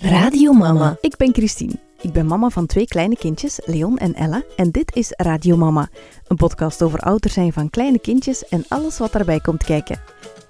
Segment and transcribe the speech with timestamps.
[0.00, 0.96] Radio Mama.
[1.00, 1.72] Ik ben Christine.
[2.00, 4.42] Ik ben mama van twee kleine kindjes, Leon en Ella.
[4.56, 5.88] En dit is Radio Mama,
[6.28, 10.00] een podcast over ouder zijn van kleine kindjes en alles wat daarbij komt kijken.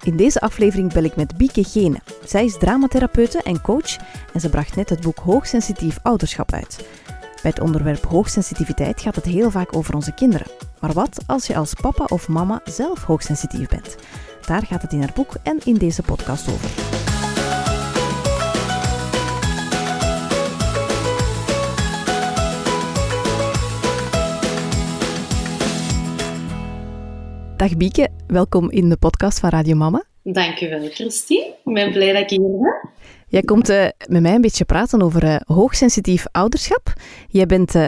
[0.03, 2.01] In deze aflevering bel ik met Bieke Gene.
[2.25, 3.97] Zij is dramatherapeute en coach
[4.33, 6.89] en ze bracht net het boek Hoogsensitief Ouderschap uit.
[7.43, 10.47] Bij het onderwerp hoogsensitiviteit gaat het heel vaak over onze kinderen.
[10.81, 13.97] Maar wat als je als papa of mama zelf hoogsensitief bent?
[14.47, 17.04] Daar gaat het in haar boek en in deze podcast over.
[27.65, 30.05] Dag Bieke, welkom in de podcast van Radio Mama.
[30.23, 31.57] Dankjewel, Christine.
[31.65, 32.91] Ik ben blij dat ik hier ben.
[33.29, 36.93] Jij komt uh, met mij een beetje praten over uh, hoogsensitief ouderschap.
[37.29, 37.85] Jij bent uh,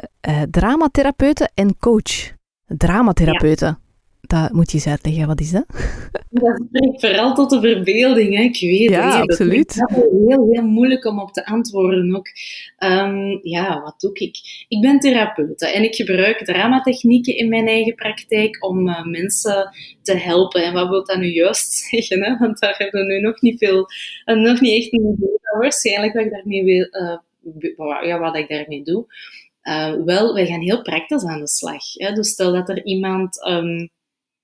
[0.51, 2.33] dramatherapeute en coach.
[2.67, 3.65] Dramatherapeute.
[3.65, 3.79] Ja.
[4.27, 5.65] Dat moet je eens uitleggen, wat is dat?
[6.31, 8.43] Dat spreekt vooral tot de verbeelding, hè.
[8.43, 9.31] ik weet ja, het.
[9.31, 9.75] absoluut.
[9.75, 12.29] Het is heel, heel moeilijk om op te antwoorden ook.
[12.79, 14.67] Um, ja, wat doe ik?
[14.69, 19.71] Ik ben therapeute en ik gebruik dramatechnieken in mijn eigen praktijk om uh, mensen
[20.03, 20.65] te helpen.
[20.65, 22.25] En wat wil dat nu juist zeggen?
[22.25, 22.37] Hè?
[22.37, 23.89] Want daar hebben we nu nog niet veel,
[24.27, 28.37] uh, nog niet echt een idee van waarschijnlijk wat ik daarmee wil, uh, ja, wat
[28.37, 29.07] ik daarmee doe.
[30.05, 31.93] wel, wij gaan heel praktisch aan de slag.
[31.93, 32.13] Hè?
[32.13, 33.49] Dus stel dat er iemand...
[33.49, 33.95] Um,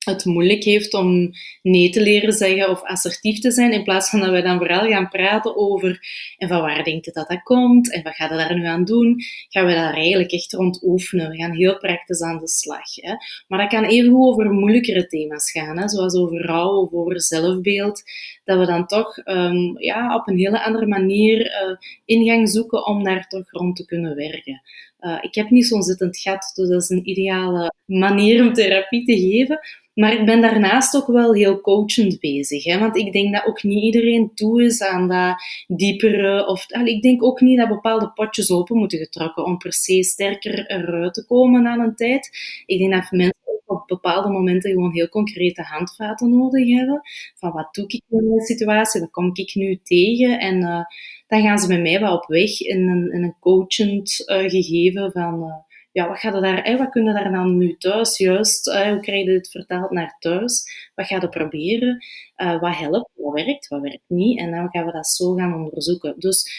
[0.05, 1.31] het moeilijk heeft om
[1.63, 4.89] nee te leren zeggen of assertief te zijn, in plaats van dat wij dan vooral
[4.89, 6.01] gaan praten over
[6.37, 8.85] en van waar denkt je dat dat komt en wat gaat je daar nu aan
[8.85, 9.17] doen,
[9.49, 11.31] gaan we daar eigenlijk echt rond oefenen.
[11.31, 12.95] We gaan heel praktisch aan de slag.
[12.95, 13.15] Hè.
[13.49, 18.03] Maar dat kan even over moeilijkere thema's gaan, hè, zoals over rouw of over zelfbeeld,
[18.45, 23.05] dat we dan toch um, ja, op een hele andere manier uh, ingang zoeken om
[23.05, 24.63] daar toch rond te kunnen werken.
[25.01, 29.05] Uh, ik heb niet zo'n zittend gat, dus dat is een ideale manier om therapie
[29.05, 29.61] te geven.
[29.95, 32.65] Maar ik ben daarnaast ook wel heel coachend bezig.
[32.65, 32.79] Hè?
[32.79, 35.35] Want ik denk dat ook niet iedereen toe is aan dat
[35.67, 36.47] diepere.
[36.47, 40.67] Of, ik denk ook niet dat bepaalde potjes open moeten getrokken om per se sterker
[40.67, 42.31] eruit te komen aan een tijd.
[42.67, 47.01] Ik denk dat mensen op bepaalde momenten gewoon heel concrete handvaten nodig hebben.
[47.35, 49.01] Van wat doe ik in deze situatie?
[49.01, 50.39] Wat kom ik nu tegen?
[50.41, 50.85] En uh,
[51.27, 55.43] dan gaan ze met mij wel op weg in een, een coachend uh, gegeven van...
[55.43, 59.25] Uh, ja, wat, gaat er daar, wat kunnen daar dan nu thuis juist, hoe krijg
[59.25, 60.65] je dit vertaald naar thuis?
[60.95, 62.05] Wat ga je proberen?
[62.37, 63.11] Uh, wat helpt?
[63.15, 63.69] Wat werkt?
[63.69, 64.39] Wat werkt niet?
[64.39, 66.15] En dan gaan we dat zo gaan onderzoeken.
[66.19, 66.51] Dus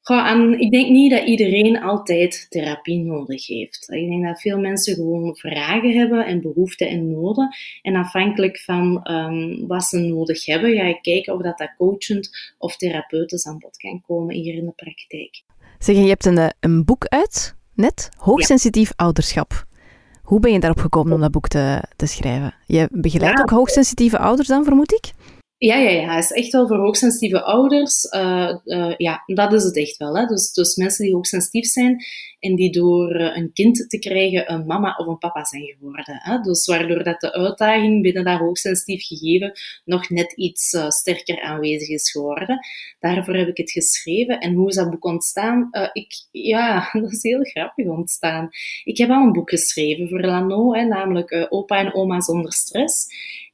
[0.00, 3.88] goh, en ik denk niet dat iedereen altijd therapie nodig heeft.
[3.90, 7.48] Ik denk dat veel mensen gewoon vragen hebben en behoeften en noden.
[7.82, 12.54] En afhankelijk van um, wat ze nodig hebben, ga ik kijken of dat, dat coachend
[12.58, 15.42] of therapeutisch aan bod kan komen hier in de praktijk.
[15.78, 19.04] Zeg, je hebt een, een boek uit net, Hoogsensitief ja.
[19.04, 19.66] ouderschap.
[20.22, 22.54] Hoe ben je daarop gekomen om dat boek te, te schrijven?
[22.66, 23.42] Je begeleidt ja.
[23.42, 25.12] ook hoogsensitieve ouders dan, vermoed ik?
[25.58, 26.14] Ja, ja, ja.
[26.14, 28.04] Het is echt wel voor hoogsensitieve ouders.
[28.04, 30.16] Uh, uh, ja, dat is het echt wel.
[30.16, 30.26] Hè.
[30.26, 32.04] Dus, dus mensen die hoogsensitief zijn
[32.40, 36.20] en die door uh, een kind te krijgen een mama of een papa zijn geworden.
[36.22, 36.40] Hè.
[36.40, 39.52] Dus waardoor dat de uitdaging binnen dat hoogsensitief gegeven
[39.84, 42.58] nog net iets sterker aanwezig is geworden.
[43.00, 44.40] Daarvoor heb ik het geschreven.
[44.40, 45.68] En hoe is dat boek ontstaan?
[45.92, 48.48] ik, ja, dat is heel grappig ontstaan.
[48.84, 53.06] Ik heb al een boek geschreven voor Lano, hè, namelijk Opa en Oma zonder stress.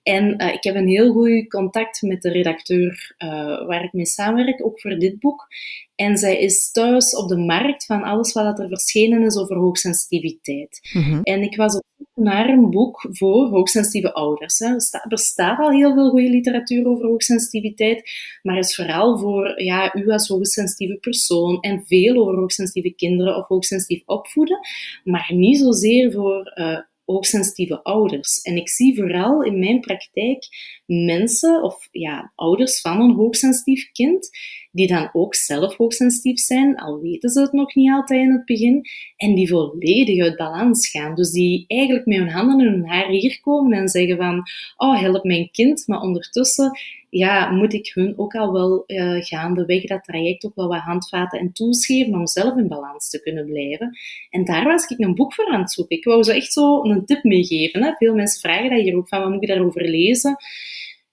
[0.04, 4.06] En uh, ik heb een heel goed contact met de redacteur uh, waar ik mee
[4.06, 5.46] samenwerk, ook voor dit boek.
[5.94, 10.88] En zij is thuis op de markt van alles wat er verschenen is over hoogsensitiviteit.
[10.92, 11.22] Mm -hmm.
[11.22, 14.58] En ik was op zoek naar een boek voor hoogsensitieve ouders.
[14.58, 14.66] Hè.
[14.66, 18.10] Er bestaat al heel veel goede literatuur over hoogsensitiviteit,
[18.42, 23.46] maar is vooral voor ja, u als hoogsensitieve persoon en veel over hoogsensitieve kinderen of
[23.46, 24.58] hoogsensitief opvoeden,
[25.04, 28.40] maar niet zozeer voor uh, hoogsensitieve ouders.
[28.42, 30.46] En ik zie vooral in mijn praktijk
[30.86, 34.30] mensen of ja, ouders van een hoogsensitief kind,
[34.72, 38.44] die dan ook zelf hoogsensitief zijn, al weten ze het nog niet altijd in het
[38.44, 38.86] begin,
[39.16, 41.14] en die volledig uit balans gaan.
[41.14, 44.42] Dus die eigenlijk met hun handen in hun haar hier komen en zeggen van,
[44.76, 46.78] oh, help mijn kind, maar ondertussen
[47.16, 51.38] ja, moet ik hun ook al wel uh, gaandeweg dat traject ook wel wat handvaten
[51.38, 53.98] en tools geven om zelf in balans te kunnen blijven.
[54.30, 55.96] En daar was ik een boek voor aan het zoeken.
[55.96, 57.94] Ik wou zo echt zo een tip meegeven.
[57.98, 60.36] Veel mensen vragen dat hier ook van, wat moet ik daarover lezen?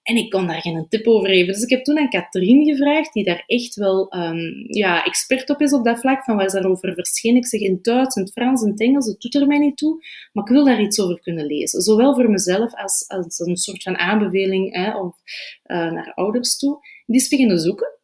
[0.02, 1.52] En ik kon daar geen tip over geven.
[1.52, 5.60] Dus ik heb toen aan Katrien gevraagd, die daar echt wel um, ja, expert op
[5.60, 7.36] is op dat vlak, van wat is daarover verschenen.
[7.36, 9.76] Ik zeg in Duits, in het Frans, in het Engels, het doet er mij niet
[9.76, 10.04] toe.
[10.32, 11.80] Maar ik wil daar iets over kunnen lezen.
[11.80, 15.16] Zowel voor mezelf als, als een soort van aanbeveling hè, of,
[15.66, 16.78] uh, naar ouders toe.
[17.06, 17.98] Die is beginnen zoeken.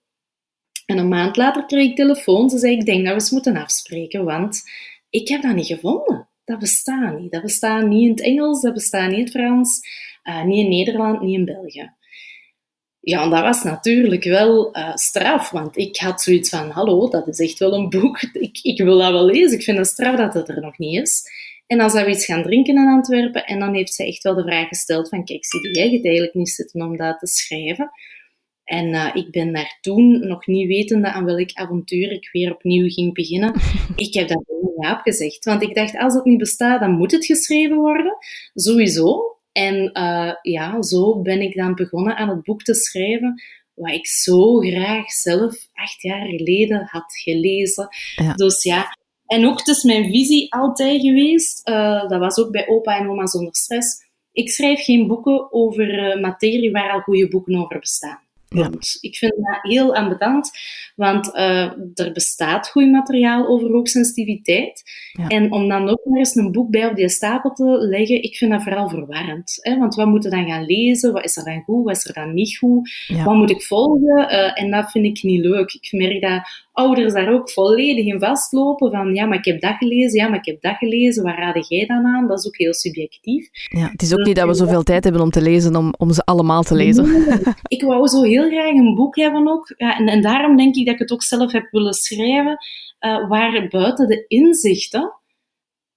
[0.86, 2.50] En een maand later kreeg ik telefoon.
[2.50, 4.62] Ze zei, ik denk dat we eens moeten afspreken, want
[5.10, 6.28] ik heb dat niet gevonden.
[6.48, 7.32] Dat bestaat niet.
[7.32, 9.80] Dat bestaat niet in het Engels, dat bestaat niet in het Frans.
[10.24, 11.92] Uh, niet in Nederland, niet in België.
[13.00, 17.28] Ja, en dat was natuurlijk wel uh, straf, want ik had zoiets van, hallo, dat
[17.28, 20.16] is echt wel een boek, ik, ik wil dat wel lezen, ik vind het straf
[20.16, 21.22] dat het er nog niet is.
[21.66, 24.34] En dan zou we iets gaan drinken in Antwerpen en dan heeft zij echt wel
[24.34, 27.90] de vraag gesteld van, kijk, zie jij het eigenlijk niet zitten om dat te schrijven?
[28.68, 32.88] En uh, ik ben daar toen, nog niet wetende aan welk avontuur ik weer opnieuw
[32.88, 33.54] ging beginnen,
[33.96, 34.42] ik heb daar
[34.80, 35.44] ja op gezegd.
[35.44, 38.16] Want ik dacht, als het niet bestaat, dan moet het geschreven worden.
[38.54, 39.36] Sowieso.
[39.52, 43.42] En uh, ja, zo ben ik dan begonnen aan het boek te schrijven,
[43.74, 47.88] wat ik zo graag zelf acht jaar geleden had gelezen.
[48.16, 48.32] Ja.
[48.32, 52.68] Dus ja, en ook, het is mijn visie altijd geweest, uh, dat was ook bij
[52.68, 57.54] opa en oma zonder stress, ik schrijf geen boeken over materie waar al goede boeken
[57.54, 58.27] over bestaan.
[58.48, 58.70] Ja.
[59.00, 60.50] Ik vind dat heel ambetant,
[60.96, 61.62] want uh,
[61.94, 64.82] er bestaat goed materiaal over hoogsensitiviteit.
[65.12, 65.26] Ja.
[65.26, 68.36] En om dan ook maar eens een boek bij op die stapel te leggen, ik
[68.36, 69.58] vind dat vooral verwarrend.
[69.60, 69.78] Hè?
[69.78, 71.12] Want wat moeten we dan gaan lezen?
[71.12, 71.84] Wat is er dan goed?
[71.84, 72.90] Wat is er dan niet goed?
[73.06, 73.24] Ja.
[73.24, 74.18] Wat moet ik volgen?
[74.18, 75.72] Uh, en dat vind ik niet leuk.
[75.72, 79.76] Ik merk dat ouders daar ook volledig in vastlopen van ja, maar ik heb dat
[79.76, 82.28] gelezen, ja, maar ik heb dat gelezen, waar raad jij dan aan?
[82.28, 83.48] Dat is ook heel subjectief.
[83.68, 86.12] Ja, het is ook niet dat we zoveel tijd hebben om te lezen, om, om
[86.12, 87.06] ze allemaal te lezen.
[87.76, 90.94] ik wou zo heel graag een boek hebben ook, ja, en, daarom denk ik dat
[90.94, 92.56] ik het ook zelf heb willen schrijven,
[93.00, 95.18] uh, waar buiten de inzichten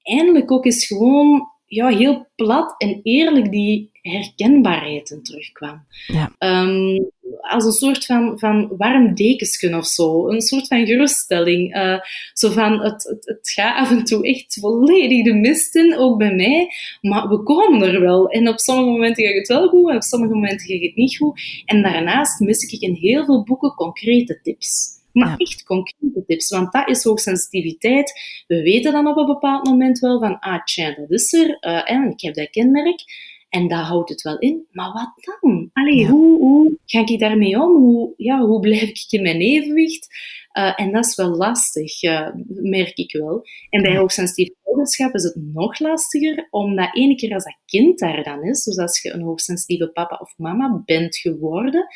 [0.01, 5.85] eindelijk ook eens gewoon ja, heel plat en eerlijk die herkenbaarheid in terugkwam.
[6.07, 6.35] Ja.
[6.63, 10.29] Um, als een soort van, van warm dekensken of zo.
[10.29, 11.75] Een soort van geruststelling.
[11.75, 11.99] Uh,
[12.33, 16.17] zo van, het, het, het gaat af en toe echt volledig de mist in, ook
[16.17, 16.67] bij mij.
[17.01, 18.29] Maar we komen er wel.
[18.29, 21.17] En op sommige momenten gaat het wel goed, en op sommige momenten gaat het niet
[21.17, 21.41] goed.
[21.65, 24.99] En daarnaast mis ik in heel veel boeken concrete tips.
[25.13, 28.13] Maar echt concrete tips, want dat is hoogsensitiviteit.
[28.47, 31.91] We weten dan op een bepaald moment wel van, ah tja, dat is er, uh,
[31.91, 33.03] en ik heb dat kenmerk.
[33.49, 34.67] En dat houdt het wel in.
[34.71, 35.69] Maar wat dan?
[35.73, 37.75] Allee, hoe, hoe ga ik daarmee om?
[37.75, 40.07] Hoe, ja, hoe blijf ik in mijn evenwicht?
[40.53, 43.45] Uh, en dat is wel lastig, uh, merk ik wel.
[43.69, 48.23] En bij hoogsensitief ouderschap is het nog lastiger, omdat ene keer als dat kind daar
[48.23, 51.87] dan is, dus als je een hoogsensitieve papa of mama bent geworden,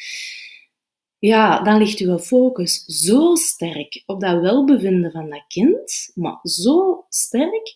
[1.19, 7.05] ja, dan ligt uw focus zo sterk op dat welbevinden van dat kind, maar zo
[7.09, 7.73] sterk,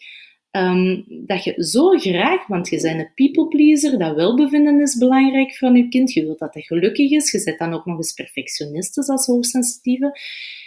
[0.52, 5.56] um, dat je zo graag, want je bent een people pleaser, dat welbevinden is belangrijk
[5.56, 8.14] van je kind, je wilt dat hij gelukkig is, je bent dan ook nog eens
[8.14, 10.20] perfectionistisch als hoogsensitieve,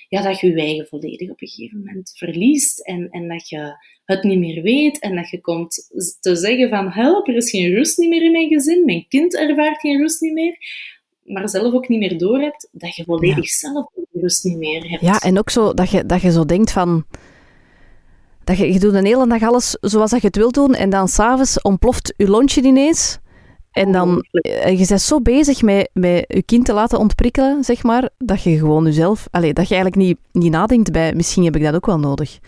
[0.09, 3.77] ja, dat je je eigen volledig op een gegeven moment verliest en, en dat je
[4.05, 5.89] het niet meer weet en dat je komt
[6.21, 9.37] te zeggen van help, er is geen rust niet meer in mijn gezin, mijn kind
[9.37, 10.57] ervaart geen rust niet meer
[11.33, 15.03] maar zelf ook niet meer doorhebt, dat je volledig zelf de rust niet meer hebt.
[15.03, 17.05] Ja, en ook zo dat je, dat je zo denkt van...
[18.45, 20.91] Dat je, je doet een hele dag alles zoals dat je het wilt doen en
[20.91, 23.19] dan s'avonds ontploft je lontje ineens.
[23.71, 27.83] En dan, eh, je bent zo bezig met, met je kind te laten ontprikkelen, zeg
[27.83, 29.29] maar, dat je gewoon jezelf...
[29.31, 32.39] Allez, dat je eigenlijk niet, niet nadenkt bij, misschien heb ik dat ook wel nodig.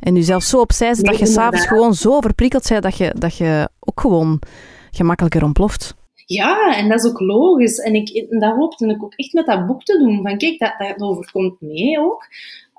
[0.00, 3.36] En jezelf zo opzij zet dat je s'avonds gewoon zo overprikkeld bent dat je, dat
[3.36, 4.42] je ook gewoon
[4.90, 5.94] gemakkelijker ontploft.
[6.26, 7.78] Ja, en dat is ook logisch.
[7.78, 10.22] En ik, dat hoopte ik ook echt met dat boek te doen.
[10.22, 12.26] Van kijk, dat, dat overkomt mee ook.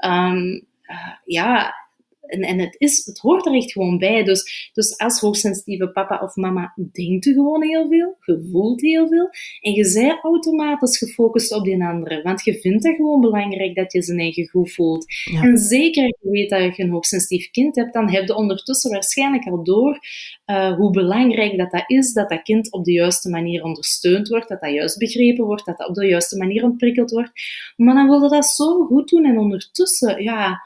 [0.05, 0.65] Um,
[1.25, 1.73] ja,
[2.27, 4.23] en, en het, is, het hoort er echt gewoon bij.
[4.23, 9.07] Dus, dus als hoogsensitieve papa of mama denkt u gewoon heel veel, je voelt heel
[9.07, 9.29] veel
[9.61, 12.21] en je zij automatisch gefocust op die andere.
[12.21, 15.05] Want je vindt het gewoon belangrijk dat je zijn eigen goed voelt.
[15.41, 18.91] En zeker als je weet dat je een hoogsensitief kind hebt, dan heb je ondertussen
[18.91, 19.99] waarschijnlijk al door
[20.45, 24.47] uh, hoe belangrijk dat, dat is, dat dat kind op de juiste manier ondersteund wordt,
[24.47, 27.31] dat dat juist begrepen wordt, dat dat op de juiste manier ontprikkeld wordt.
[27.75, 30.61] Maar dan wil je dat zo goed doen en ondertussen, ja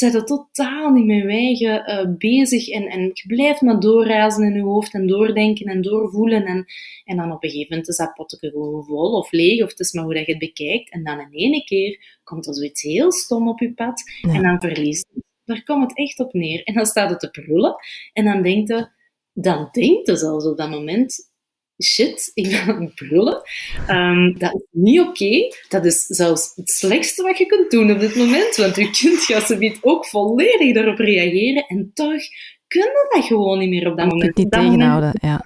[0.00, 2.68] zijn er totaal niet met wijgen uh, bezig.
[2.68, 6.44] En, en je blijft maar doorrazen in je hoofd en doordenken en doorvoelen.
[6.44, 6.66] En,
[7.04, 9.80] en dan op een gegeven moment is dat potje gewoon vol of leeg of het
[9.80, 10.90] is maar hoe dat je het bekijkt.
[10.90, 14.02] En dan in ene keer komt er zoiets heel stom op je pad.
[14.22, 15.24] En dan verliest het.
[15.44, 16.62] Daar komt het echt op neer.
[16.64, 17.74] En dan staat het te prullen.
[18.12, 18.88] En dan denkt je,
[19.32, 21.29] dan denkt je zelfs op dat moment,
[21.82, 23.42] shit, ik ben aan het brullen.
[23.88, 25.54] Um, dat is niet oké.
[25.68, 28.56] Dat is zelfs het slechtste wat je kunt doen op dit moment.
[28.56, 31.64] Want je gaat ze ook volledig daarop reageren.
[31.66, 32.22] En toch
[32.66, 34.36] kunnen dat gewoon niet meer op dat moment.
[34.36, 35.44] Je niet tegenhouden, ja.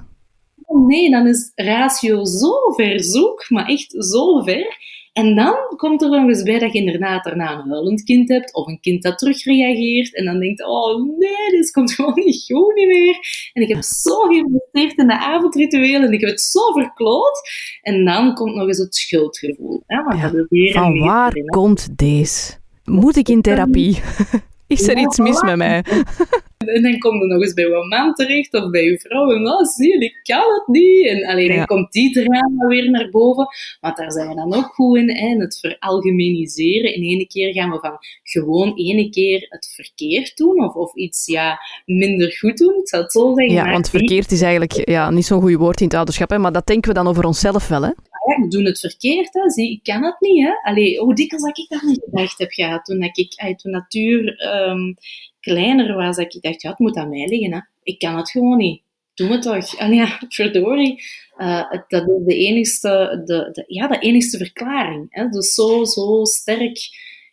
[0.86, 4.76] Nee, dan is ratio zo ver zoek, maar echt zo ver.
[5.14, 8.54] En dan komt er nog eens bij dat je inderdaad daarna een huilend kind hebt,
[8.54, 12.74] of een kind dat terugreageert, en dan denkt, oh nee, dit komt gewoon niet goed
[12.74, 13.18] niet meer.
[13.52, 17.40] En ik heb zo geïnvesteerd in de avondrituelen, en ik heb het zo verkloot.
[17.82, 19.82] En dan komt nog eens het schuldgevoel.
[19.86, 20.30] Ja.
[20.72, 22.52] Van waar komt deze?
[22.84, 24.00] Moet ik in therapie?
[24.66, 25.84] Is er iets mis met mij?
[26.66, 29.30] En dan komt er nog eens bij uw man terecht of bij uw vrouw.
[29.30, 31.06] En oh, zie je, ik kan het niet.
[31.06, 33.48] En alleen dan komt die drama weer naar boven.
[33.80, 35.10] Want daar zijn we dan ook goed in.
[35.10, 35.36] Hè?
[35.36, 36.94] Het veralgemeniseren.
[36.94, 40.64] In ene keer gaan we van gewoon ene keer het verkeerd doen.
[40.64, 42.74] Of, of iets ja, minder goed doen.
[42.80, 43.54] Ik zou het zo zeggen.
[43.54, 46.30] Ja, want verkeerd is eigenlijk ja, niet zo'n goed woord in het ouderschap.
[46.30, 46.38] Hè?
[46.38, 47.90] Maar dat denken we dan over onszelf wel, hè?
[48.26, 49.50] Ja, ik doe het verkeerd, hè.
[49.50, 50.52] Zie, ik kan het niet, hè.
[50.62, 54.46] Allee, hoe dikwijls dat ik dat niet gedacht heb gehad, toen, dat ik, toen natuur
[54.68, 54.94] um,
[55.40, 57.60] kleiner was, dat ik dacht, ja, het moet aan mij liggen, hè.
[57.82, 58.82] Ik kan het gewoon niet.
[59.14, 59.76] Doe het toch.
[59.78, 61.02] Allee, ja, verdorie.
[61.38, 65.06] Uh, dat is de enigste, de, de, ja, de enigste verklaring.
[65.10, 65.28] Hè.
[65.28, 66.78] Dus zo, zo sterk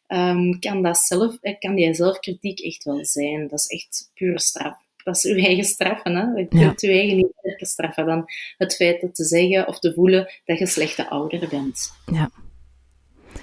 [0.07, 3.48] um, kan, dat zelf, kan die zelfkritiek echt wel zijn.
[3.48, 6.15] Dat is echt pure straf dat is uw eigen straffen.
[6.15, 6.22] Hè?
[6.22, 6.89] Je kunt ja.
[6.89, 8.24] je eigen niet sterker straffen dan
[8.58, 11.91] het feit dat te zeggen of te voelen dat je slechte ouder bent.
[12.05, 12.29] Ja.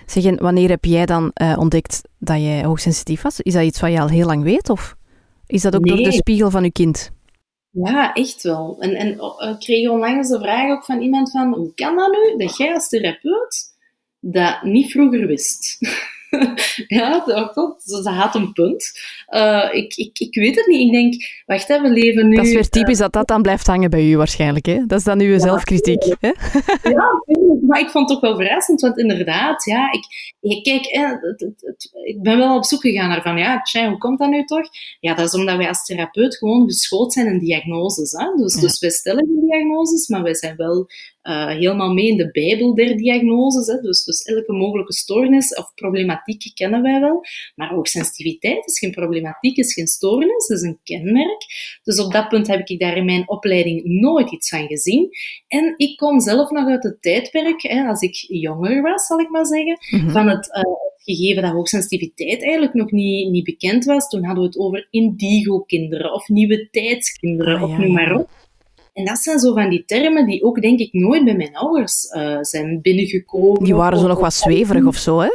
[0.06, 3.40] Zeg, en wanneer heb jij dan uh, ontdekt dat jij hoogsensitief was?
[3.40, 4.70] Is dat iets wat je al heel lang weet?
[4.70, 4.96] Of
[5.46, 7.10] is dat ook door de spiegel van je kind?
[7.70, 8.76] Ja, echt wel.
[8.78, 12.10] En, en uh, ik kreeg onlangs de vraag ook van iemand van, hoe kan dat
[12.10, 13.76] nu dat jij als therapeut
[14.20, 15.78] dat niet vroeger wist?
[16.98, 17.90] ja, dat klopt.
[17.90, 18.92] Dat had een punt.
[19.34, 20.80] Uh, ik, ik, ik weet het niet.
[20.80, 21.14] Ik denk,
[21.46, 22.36] wacht even, we leven nu...
[22.36, 24.66] Dat is weer typisch uh, dat dat dan blijft hangen bij u waarschijnlijk.
[24.66, 24.86] Hè?
[24.86, 26.02] Dat is dan uw ja, zelfkritiek.
[26.20, 26.32] Hè?
[26.82, 27.06] ja,
[27.66, 28.80] maar ik vond het ook wel verrassend.
[28.80, 30.86] Want inderdaad, ja, ik kijk,
[32.04, 34.68] ik ben wel op zoek gegaan naar van, ja, tja, hoe komt dat nu toch?
[35.00, 38.12] Ja, dat is omdat wij als therapeut gewoon geschoold zijn in diagnoses.
[38.12, 38.34] Hè?
[38.36, 38.60] Dus, ja.
[38.60, 40.86] dus wij stellen die diagnoses, maar wij zijn wel
[41.22, 43.66] uh, helemaal mee in de bijbel der diagnoses.
[43.66, 43.80] Hè.
[43.80, 47.20] Dus, dus elke mogelijke stoornis of problematiek kennen wij wel.
[47.54, 51.46] Maar ook sensitiviteit is geen problematiek, is geen stoornis, is een kenmerk.
[51.82, 55.08] Dus op dat punt heb ik daar in mijn opleiding nooit iets van gezien.
[55.46, 59.30] En ik kom zelf nog uit het tijdperk, hè, als ik jonger was, zal ik
[59.30, 60.10] maar zeggen, mm-hmm.
[60.10, 60.48] van het...
[60.56, 64.88] Uh, gegeven dat hoogsensitiviteit eigenlijk nog niet, niet bekend was, toen hadden we het over
[64.90, 68.28] indigo-kinderen of nieuwe tijdskinderen ah, of ja, noem maar op.
[68.92, 72.12] En dat zijn zo van die termen die ook, denk ik, nooit bij mijn ouders
[72.16, 73.64] uh, zijn binnengekomen.
[73.64, 75.30] Die waren zo nog wat zweverig of zo, hè?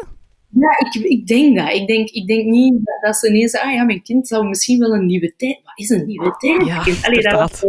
[0.49, 1.73] Ja, ik, ik denk dat.
[1.73, 4.47] Ik denk, ik denk niet dat, dat ze ineens zeggen, ah ja, mijn kind zou
[4.47, 5.59] misschien wel een nieuwe tijd...
[5.63, 6.65] Wat is een nieuwe tijd?
[6.65, 7.65] Ja, Allee, dat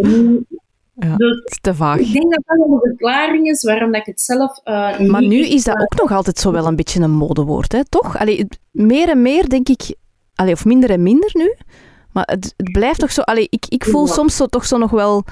[0.95, 1.99] ja, dus, te vaag.
[1.99, 5.47] Ik denk dat dat een verklaring is waarom dat ik het zelf uh, Maar nu
[5.47, 7.85] is dat ook nog altijd zo wel een beetje een modewoord, hè?
[7.85, 8.19] toch?
[8.19, 9.95] Allee, meer en meer denk ik...
[10.35, 11.55] Allee, of minder en minder nu.
[12.13, 13.21] Maar het, het blijft toch zo...
[13.21, 15.25] Allee, ik, ik voel soms zo, toch zo nog wel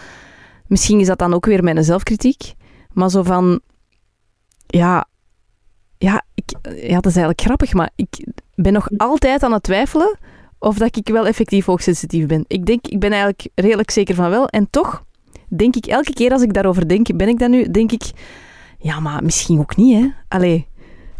[0.73, 2.55] Misschien is dat dan ook weer mijn zelfkritiek.
[2.93, 3.61] Maar zo van...
[4.67, 5.07] Ja...
[5.99, 10.19] Ja, ik, ja, dat is eigenlijk grappig, maar ik ben nog altijd aan het twijfelen
[10.59, 12.45] of dat ik wel effectief hoogsensitief ben.
[12.47, 14.49] Ik denk, ik ben eigenlijk redelijk zeker van wel.
[14.49, 15.05] En toch
[15.57, 18.03] denk ik elke keer als ik daarover denk, ben ik dat nu, denk ik...
[18.79, 20.09] Ja, maar misschien ook niet, hè.
[20.29, 20.67] Allee,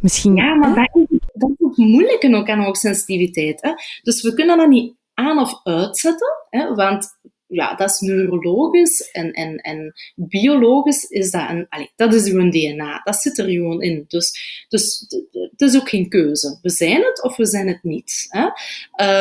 [0.01, 0.37] misschien...
[0.37, 3.63] Ja, maar dat is, dat is het moeilijke ook aan hoogsensitiviteit.
[3.63, 3.71] Hè?
[4.03, 6.75] Dus we kunnen dat niet aan of uitzetten, hè?
[6.75, 7.21] want
[7.53, 12.51] ja, dat is neurologisch en, en, en biologisch is dat een, allez, dat is gewoon
[12.51, 13.01] DNA.
[13.05, 14.05] Dat zit er gewoon in.
[14.09, 14.33] Dus,
[14.69, 16.59] dus het is ook geen keuze.
[16.63, 18.27] We zijn het of we zijn het niet.
[18.29, 18.47] Hè?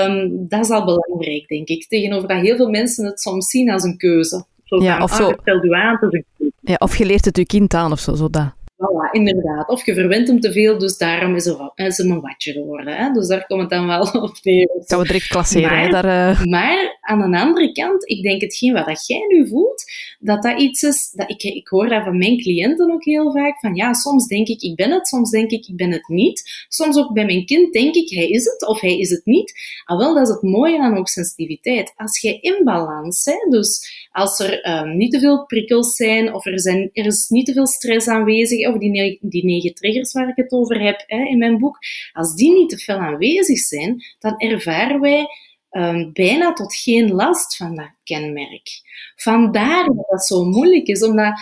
[0.06, 1.88] Um, dat is al belangrijk, denk ik.
[1.88, 4.46] Tegenover dat heel veel mensen het soms zien als een keuze.
[4.72, 5.30] Zo ja, of zo.
[5.30, 5.38] Ah,
[5.72, 6.24] aan,
[6.62, 8.54] ja, of je leert het je kind aan of zo, zo dat.
[8.82, 9.70] Voilà, inderdaad.
[9.70, 12.96] Of je verwint hem te veel, dus daarom is, er, is hem een watje geworden.
[12.96, 13.12] Hè?
[13.12, 14.70] Dus daar komt het dan wel op neer.
[14.86, 15.70] Gaan we direct klasseren.
[15.70, 15.90] Maar, hè?
[15.90, 16.44] Daar, uh...
[16.44, 19.84] maar aan de andere kant, ik denk hetgeen wat dat jij nu voelt,
[20.20, 23.60] dat dat iets is, dat ik, ik hoor dat van mijn cliënten ook heel vaak,
[23.60, 26.66] van ja, soms denk ik ik ben het, soms denk ik ik ben het niet.
[26.68, 29.54] Soms ook bij mijn kind denk ik hij is het of hij is het niet.
[29.86, 31.94] Al wel, dat is het mooie aan ook sensitiviteit.
[31.96, 36.46] Als je in balans bent, dus als er um, niet te veel prikkels zijn, of
[36.46, 40.30] er, zijn, er is niet te veel stress aanwezig, of die, die negen triggers waar
[40.30, 41.78] ik het over heb hè, in mijn boek,
[42.14, 45.28] als die niet te veel aanwezig zijn, dan ervaren wij
[45.72, 48.70] um, bijna tot geen last van dat kenmerk.
[49.16, 51.40] Vandaar dat het zo moeilijk is, omdat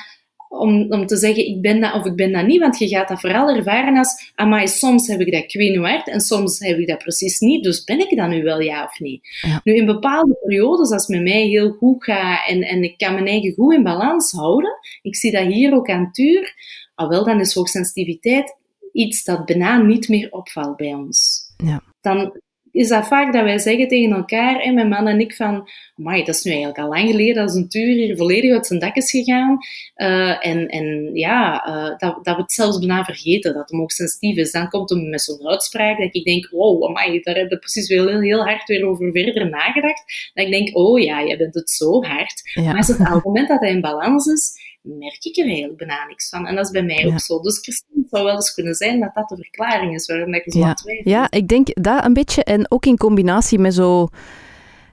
[0.50, 3.08] om, om te zeggen ik ben dat of ik ben dat niet, want je gaat
[3.08, 6.98] dat vooral ervaren als, amai, soms heb ik dat kwenoerd en soms heb ik dat
[6.98, 9.22] precies niet, dus ben ik dat nu wel ja of nee?
[9.42, 9.62] Ja.
[9.64, 13.14] Nu, in bepaalde periodes, als het met mij heel goed gaat en, en ik kan
[13.14, 16.54] mijn eigen goed in balans houden, ik zie dat hier ook aan Tuur,
[16.96, 18.58] al wel, dan is hoogsensitiviteit
[18.92, 21.42] iets dat bijna niet meer opvalt bij ons.
[21.58, 21.84] Ja.
[22.02, 25.70] Dan is dat vaak dat wij zeggen tegen elkaar, en mijn man en ik, van,
[25.96, 28.96] dat is nu eigenlijk al lang geleden dat een tuur hier volledig uit zijn dak
[28.96, 29.58] is gegaan.
[29.96, 33.92] Uh, en, en ja, uh, dat, dat we het zelfs bijna vergeten, dat hem ook
[33.92, 34.52] sensitief is.
[34.52, 37.88] Dan komt hij met zo'n uitspraak dat ik denk, wow, amai, daar heb je precies
[37.88, 40.32] wel heel, heel hard weer over verder nagedacht.
[40.34, 42.42] Dat ik denk, oh ja, jij bent het zo hard.
[42.54, 42.64] Ja.
[42.64, 45.78] Maar als het, op het moment dat hij in balans is, merk ik er eigenlijk
[45.78, 46.48] bijna niks van.
[46.48, 47.40] En dat is bij mij ook zo.
[47.40, 50.52] Dus Christine, het zou wel eens kunnen zijn dat dat de verklaring is waarom ik
[50.52, 50.74] zo ja.
[50.74, 51.12] twijfel.
[51.12, 52.44] Ja, ik denk dat een beetje.
[52.44, 54.08] En ook in combinatie met zo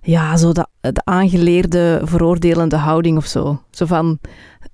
[0.06, 3.62] ja, zo de, de aangeleerde veroordelende houding of zo.
[3.70, 4.18] Zo van,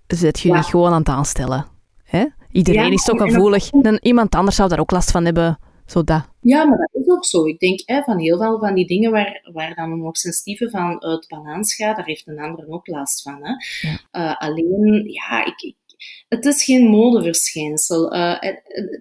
[0.07, 1.67] zet je niet gewoon aan het aanstellen.
[2.05, 2.25] Hè?
[2.51, 3.71] Iedereen is toch gevoelig.
[3.71, 5.59] En iemand anders zou daar ook last van hebben.
[5.93, 6.29] Zo dat.
[6.41, 7.47] Ja, maar dat is ook zo.
[7.47, 11.03] Ik denk hè, van heel veel van die dingen waar, waar dan een hoogsensitieve van
[11.03, 13.39] uit balans gaat, daar heeft een ander ook last van.
[13.43, 13.53] Hè.
[14.21, 15.77] Uh, alleen, ja, ik, ik
[16.29, 18.15] het is geen modeverschijnsel.
[18.15, 18.43] Uh,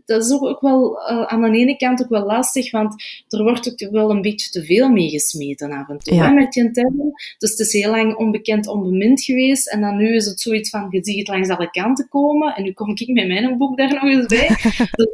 [0.06, 3.84] dat is ook, wel uh, aan de ene kant ook wel lastig, want er wordt
[3.84, 6.30] ook wel een beetje te veel meegesmeten af en toe ja.
[6.30, 7.14] met je term.
[7.38, 9.70] Dus het is heel lang onbekend, onbemind geweest.
[9.70, 12.56] En dan nu is het zoiets van, je ziet het langs alle kanten komen.
[12.56, 14.48] En nu kom ik met mijn boek daar nog eens bij.
[14.92, 15.08] dus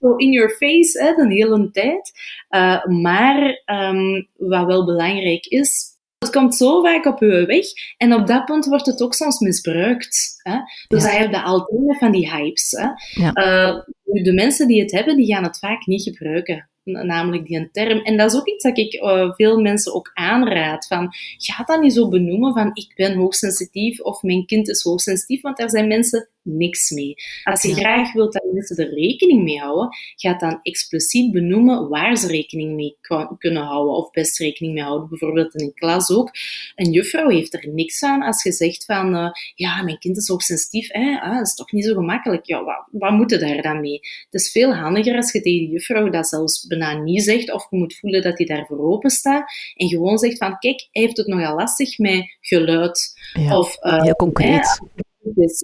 [0.00, 2.12] zo in your face hè, de hele tijd.
[2.50, 5.93] Uh, maar um, wat wel belangrijk is,
[6.24, 7.66] het komt zo vaak op je weg
[7.96, 10.40] en op dat punt wordt het ook soms misbruikt.
[10.42, 10.58] Hè?
[10.88, 11.12] Dus ja.
[11.12, 12.70] je hebt altijd van die hypes.
[12.70, 12.88] Hè?
[13.22, 13.32] Ja.
[13.34, 17.98] Uh, de mensen die het hebben, die gaan het vaak niet gebruiken namelijk die term.
[17.98, 20.86] En dat is ook iets dat ik uh, veel mensen ook aanraad.
[20.86, 25.42] Van, ga dat niet zo benoemen van ik ben hoogsensitief of mijn kind is hoogsensitief,
[25.42, 27.14] want daar zijn mensen niks mee.
[27.42, 32.16] Als je graag wilt dat mensen er rekening mee houden, ga dan expliciet benoemen waar
[32.16, 32.96] ze rekening mee
[33.38, 35.08] kunnen houden of best rekening mee houden.
[35.08, 36.30] Bijvoorbeeld in een klas ook.
[36.74, 40.28] Een juffrouw heeft er niks aan als je zegt van uh, ja, mijn kind is
[40.28, 41.18] hoogsensitief, hè?
[41.20, 42.46] Ah, dat is toch niet zo gemakkelijk.
[42.46, 44.00] Ja, wat, wat moet je daar dan mee?
[44.30, 47.66] Het is veel handiger als je tegen de juffrouw dat zelfs bijna niet zegt, of
[47.70, 51.16] je moet voelen dat hij daarvoor open staat, en gewoon zegt van, kijk, hij heeft
[51.16, 53.12] het nogal lastig met geluid.
[53.32, 54.80] Ja, of, uh, heel concreet.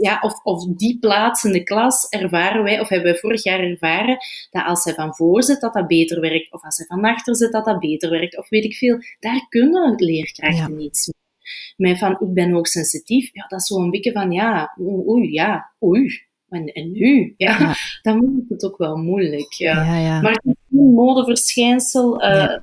[0.02, 3.60] Ja, of, of die plaats in de klas ervaren wij, of hebben wij vorig jaar
[3.60, 4.18] ervaren,
[4.50, 7.36] dat als hij van voor zit, dat dat beter werkt, of als hij van achter
[7.36, 8.98] zit, dat dat beter werkt, of weet ik veel.
[9.18, 10.68] Daar kunnen leerkrachten ja.
[10.68, 11.18] niets mee.
[11.90, 15.72] Met van, ik ben ook sensitief, ja, dat is zo'n beetje van, ja, oei, ja,
[15.82, 17.34] oei, en, en nu?
[17.36, 17.74] Ja, ja.
[18.02, 19.52] dan wordt het ook wel moeilijk.
[19.52, 20.20] Ja.
[20.20, 22.24] Maar het is een modeverschijnsel.
[22.24, 22.56] Uh,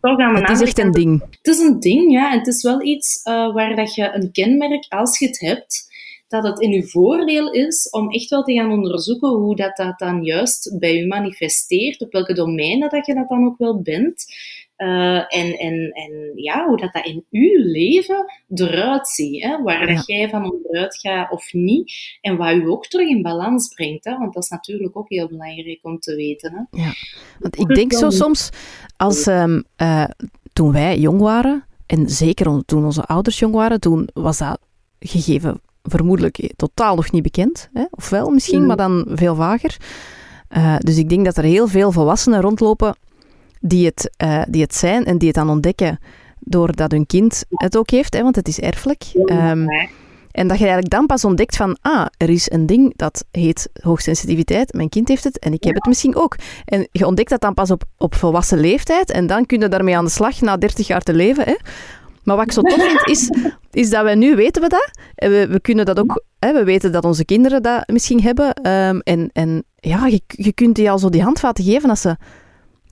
[0.00, 1.22] toch aan het is echt een ding.
[1.30, 2.32] Het is een ding, ja.
[2.32, 5.92] En het is wel iets uh, waar dat je een kenmerk, als je het hebt,
[6.28, 9.98] dat het in uw voordeel is om echt wel te gaan onderzoeken hoe dat, dat
[9.98, 14.24] dan juist bij u manifesteert, op welke domeinen dat je dat dan ook wel bent.
[14.76, 19.42] Uh, en, en, en ja, hoe dat, dat in uw leven eruit ziet.
[19.42, 19.62] Hè?
[19.62, 19.94] Waar ja.
[19.94, 21.92] dat jij van onderuit gaat of niet.
[22.20, 24.04] En wat u ook terug in balans brengt.
[24.04, 24.18] Hè?
[24.18, 26.52] Want dat is natuurlijk ook heel belangrijk om te weten.
[26.52, 26.82] Hè?
[26.82, 26.92] Ja,
[27.38, 28.50] want ik denk zo soms,
[28.96, 30.04] als um, uh,
[30.52, 34.58] toen wij jong waren, en zeker toen onze ouders jong waren, toen was dat
[34.98, 37.68] gegeven vermoedelijk totaal nog niet bekend.
[37.72, 37.84] Hè?
[37.90, 38.66] Of wel misschien, mm.
[38.66, 39.76] maar dan veel vager.
[40.56, 42.96] Uh, dus ik denk dat er heel veel volwassenen rondlopen
[43.60, 45.98] die het, uh, die het zijn en die het dan ontdekken
[46.38, 49.04] doordat hun kind het ook heeft, hè, want het is erfelijk.
[49.14, 49.66] Um,
[50.34, 53.68] en dat je eigenlijk dan pas ontdekt van, ah, er is een ding dat heet
[53.82, 56.36] hoogsensitiviteit, mijn kind heeft het en ik heb het misschien ook.
[56.64, 59.96] En je ontdekt dat dan pas op, op volwassen leeftijd en dan kun je daarmee
[59.96, 61.44] aan de slag na 30 jaar te leven.
[61.44, 61.54] Hè.
[62.24, 63.30] Maar wat ik zo tof vind, is,
[63.70, 64.90] is dat wij nu weten we dat.
[65.14, 66.24] En we, we kunnen dat ook...
[66.38, 68.46] Hè, we weten dat onze kinderen dat misschien hebben.
[68.46, 72.16] Um, en, en ja, je, je kunt die al zo die handvaten geven als ze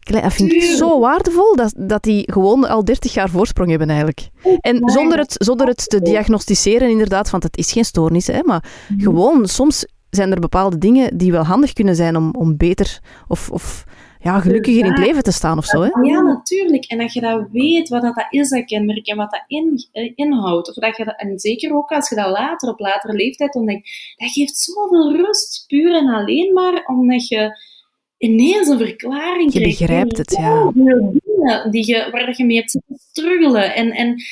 [0.03, 4.29] dat vind ik zo waardevol, dat, dat die gewoon al 30 jaar voorsprong hebben eigenlijk.
[4.61, 8.64] En zonder het, zonder het te diagnosticeren inderdaad, want het is geen stoornis, hè, maar
[8.88, 9.03] mhm.
[9.03, 13.51] gewoon soms zijn er bepaalde dingen die wel handig kunnen zijn om, om beter of,
[13.51, 13.85] of
[14.22, 15.82] ja, gelukkiger in het leven te staan of zo.
[15.82, 15.88] Hè?
[16.02, 16.85] Ja, natuurlijk.
[16.85, 20.12] En dat je dat weet, wat dat is, dat kenmerk, en wat dat in, eh,
[20.14, 20.68] inhoudt.
[20.68, 24.14] Of dat je dat, en zeker ook als je dat later, op latere leeftijd ontdekt,
[24.16, 27.56] dat geeft zoveel rust, puur en alleen maar omdat je
[28.18, 29.78] ineens een verklaring je krijgt.
[29.78, 30.70] Je begrijpt het, ja.
[30.74, 31.20] Dingen
[31.70, 33.74] die je, waar je mee hebt zitten struggelen.
[33.74, 34.22] En, en,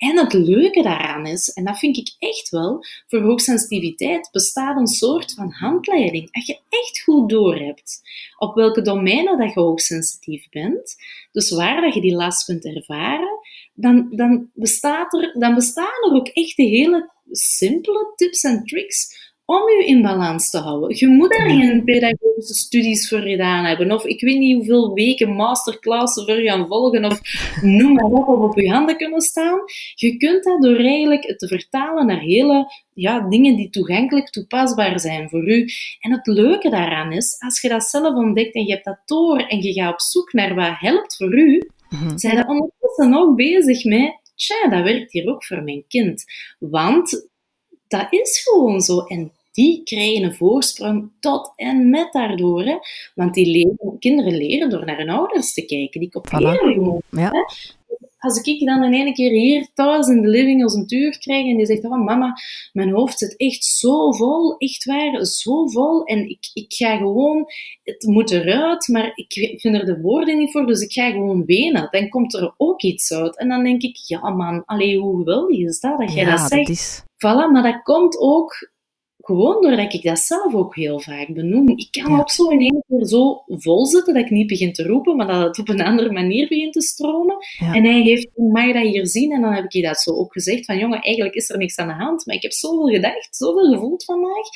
[0.00, 4.86] en het leuke daaraan is, en dat vind ik echt wel, voor hoogsensitiviteit bestaat een
[4.86, 6.28] soort van handleiding.
[6.32, 8.00] Als je echt goed doorhebt
[8.38, 10.96] op welke domeinen dat je hoogsensitief bent,
[11.32, 13.38] dus waar dat je die last kunt ervaren,
[13.74, 19.29] dan, dan, bestaat er, dan bestaan er ook echt de hele simpele tips en tricks
[19.50, 20.96] om je in balans te houden.
[20.96, 25.32] Je moet daar geen pedagogische studies voor gedaan hebben, of ik weet niet hoeveel weken
[25.32, 27.20] masterclasses voor gaan volgen, of
[27.62, 29.60] noem maar op, of op je handen kunnen staan.
[29.94, 35.28] Je kunt dat door eigenlijk te vertalen naar hele ja, dingen die toegankelijk toepasbaar zijn
[35.28, 35.68] voor u.
[36.00, 39.38] En het leuke daaraan is, als je dat zelf ontdekt en je hebt dat door
[39.38, 42.18] en je gaat op zoek naar wat helpt voor u, mm-hmm.
[42.18, 46.24] zijn je ondertussen ook bezig met tja, dat werkt hier ook voor mijn kind.
[46.58, 47.28] Want
[47.88, 48.98] dat is gewoon zo.
[48.98, 52.64] En die krijgen een voorsprong tot en met daardoor.
[52.64, 52.76] Hè?
[53.14, 56.00] Want die leren, kinderen leren door naar hun ouders te kijken.
[56.00, 57.08] Die kopiëren voilà.
[57.10, 57.30] Ja.
[58.18, 61.46] als ik dan in ene keer hier thuis in de living als een tuur krijg
[61.46, 62.32] en die zegt, oh mama,
[62.72, 66.04] mijn hoofd zit echt zo vol, echt waar, zo vol.
[66.04, 67.46] En ik, ik ga gewoon,
[67.82, 71.44] het moet eruit, maar ik vind er de woorden niet voor, dus ik ga gewoon
[71.44, 71.88] wenen.
[71.90, 73.38] Dan komt er ook iets uit.
[73.38, 76.48] En dan denk ik, ja man, allee, hoe geweldig is dat, dat jij ja, dat
[76.48, 76.66] zegt.
[76.66, 77.02] Dat is...
[77.02, 78.70] Voilà, maar dat komt ook
[79.22, 81.68] gewoon doordat ik dat zelf ook heel vaak benoem.
[81.68, 82.18] Ik kan Ja.
[82.18, 85.26] ook zo in één keer zo vol zitten dat ik niet begin te roepen, maar
[85.26, 87.36] dat het op een andere manier begint te stromen.
[87.58, 87.74] Ja.
[87.74, 89.32] En hij heeft, mag dat hier zien?
[89.32, 91.76] En dan heb ik je dat zo ook gezegd, van jongen, eigenlijk is er niks
[91.76, 94.46] aan de hand, maar ik heb zoveel gedacht, zoveel gevoeld vandaag.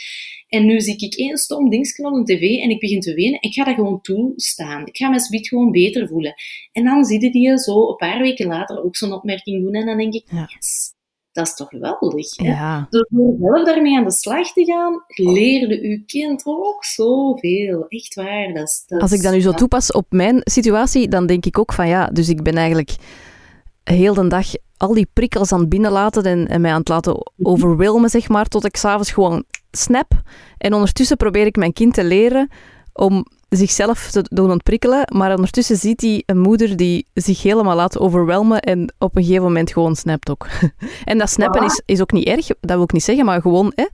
[0.48, 3.42] En nu zie ik één stom dingetje op de tv en ik begin te wenen.
[3.42, 4.86] Ik ga dat gewoon toestaan.
[4.86, 6.34] Ik ga me zoiets gewoon beter voelen.
[6.72, 9.86] En dan zie je die zo een paar weken later ook zo'n opmerking doen en
[9.86, 10.50] dan denk ik, Ja.
[10.54, 10.93] yes,
[11.34, 12.36] dat is toch geweldig.
[12.36, 12.46] Hè?
[12.46, 17.84] Ja, Dus door zelf daarmee aan de slag te gaan, leerde uw kind ook zoveel.
[17.88, 18.52] Echt waar.
[18.54, 19.56] Dat is, dat Als ik dat nu zo ja.
[19.56, 22.96] toepas op mijn situatie, dan denk ik ook van ja, dus ik ben eigenlijk
[23.84, 27.32] heel de dag al die prikkels aan het binnenlaten en, en mij aan het laten
[27.52, 30.12] overwhelmen, zeg maar, tot ik s'avonds gewoon snap.
[30.58, 32.48] En ondertussen probeer ik mijn kind te leren
[32.92, 37.98] om zichzelf te doen ontprikkelen, maar ondertussen ziet hij een moeder die zich helemaal laat
[37.98, 40.46] overwelmen en op een gegeven moment gewoon snapt ook.
[41.04, 41.64] en dat snappen Voilà.
[41.64, 43.86] is, is ook niet erg, dat wil ik niet zeggen, maar gewoon, hè,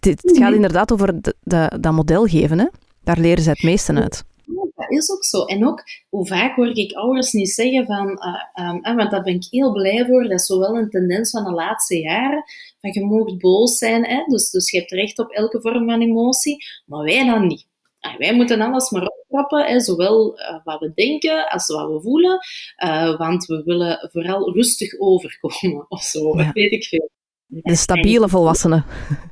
[0.00, 2.58] het, het gaat inderdaad over de, de- dat model geven.
[2.58, 2.66] Hè.
[3.04, 4.24] Daar leren ze het meeste uit.
[4.46, 5.44] Ja, dat is ook zo.
[5.44, 9.34] En ook, hoe vaak hoor ik ouders niet zeggen van, ehm, eh, want daar ben
[9.34, 12.44] ik heel blij voor, dat is zo wel een tendens van de laatste jaren,
[12.80, 14.24] van je mag boos zijn, hè?
[14.26, 17.66] Dus, dus je hebt recht op elke vorm van emotie, maar wij dan niet.
[18.02, 22.00] Ah, wij moeten alles maar optrappen, hè, zowel eh, wat we denken als wat we
[22.00, 22.38] voelen,
[22.76, 26.50] eh, want we willen vooral rustig overkomen, of zo, Ja.
[26.52, 27.10] weet ik veel.
[27.46, 28.84] De stabiele volwassenen.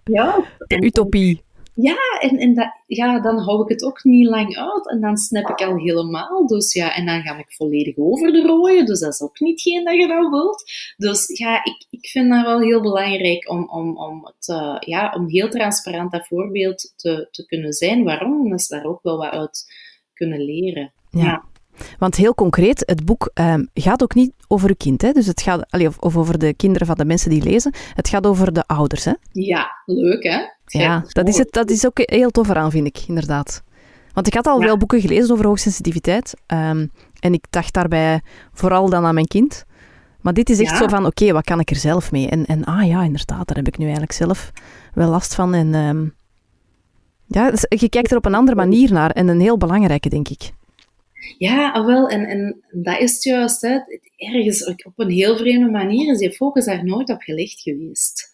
[0.05, 1.43] Ja, De utopie.
[2.19, 5.49] En, en dat, ja, dan hou ik het ook niet lang uit en dan snap
[5.49, 6.47] ik al helemaal.
[6.47, 9.61] Dus ja, en dan ga ik volledig over de rooien, dus dat is ook niet
[9.61, 10.65] geen dat je nou wilt.
[10.97, 15.13] Dus ja, ik, ik vind dat wel heel belangrijk om, om, om, het, eh, ja,
[15.17, 18.05] om heel transparant dat voorbeeld te, te kunnen zijn.
[18.05, 18.41] Waarom?
[18.41, 19.73] Omdat ze daar ook wel wat uit
[20.15, 20.93] kunnen leren.
[21.11, 21.25] Ja.
[21.25, 21.49] Ja.
[21.99, 25.03] Want heel concreet, het boek ehm, gaat ook niet over uw kind.
[25.03, 25.13] Hè?
[25.13, 27.75] Dus het gaat, allee, of, of over de kinderen van de mensen die lezen.
[27.95, 29.05] Het gaat over de ouders.
[29.05, 29.13] Hè?
[29.33, 30.41] Ja, leuk hè?
[30.79, 33.63] Ja, dat is, het, dat is ook heel tof eraan, vind ik, inderdaad.
[34.13, 34.67] Want ik had al Ja.
[34.67, 36.35] wel boeken gelezen over hoogsensitiviteit.
[36.47, 36.87] ehm,
[37.21, 38.21] en ik dacht daarbij
[38.53, 39.65] vooral dan aan mijn kind.
[40.21, 40.77] Maar dit is echt Ja.
[40.77, 42.29] zo van, oké, wat kan ik er zelf mee?
[42.29, 44.51] En, en ah ja, inderdaad, daar heb ik nu eigenlijk zelf
[44.95, 45.55] wel last van.
[45.55, 46.07] En ehm,
[47.27, 49.11] ja, dus je kijkt er op een andere manier naar.
[49.11, 50.51] En een heel belangrijke, denk ik.
[51.39, 53.61] Ja, ah, wel, en, en dat is het juist.
[53.61, 53.79] Hè.
[54.17, 58.30] Ergens op een heel vreemde manier is die focus daar nooit op gelegd geweest.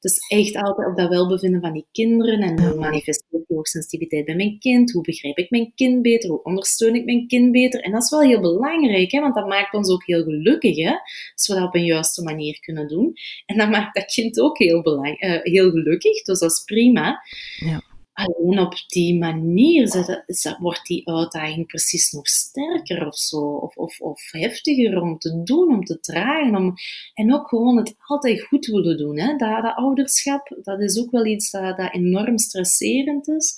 [0.00, 4.34] Is echt altijd op dat welbevinden van die kinderen en hoe manifesteert die hoogsensitiviteit bij
[4.34, 7.80] mijn kind, hoe begrijp ik mijn kind beter, hoe ondersteun ik mijn kind beter.
[7.80, 10.92] En dat is wel heel belangrijk, hè, want dat maakt ons ook heel gelukkig, hè,
[11.34, 13.12] als we dat op een juiste manier kunnen doen.
[13.46, 17.22] En dat maakt dat kind ook heel, belang, eh, heel gelukkig, dus dat is prima.
[17.56, 17.82] Ja.
[18.26, 23.40] Alleen op die manier zet- zet- wordt die uitdaging precies nog sterker of zo.
[23.40, 26.56] Of, of, of heftiger om te doen, om te dragen.
[26.56, 26.74] Om,
[27.14, 29.18] en ook gewoon het altijd goed willen doen.
[29.18, 29.36] Hè.
[29.36, 33.54] Dat, dat ouderschap, dat is ook wel iets dat, dat enorm stresserend is.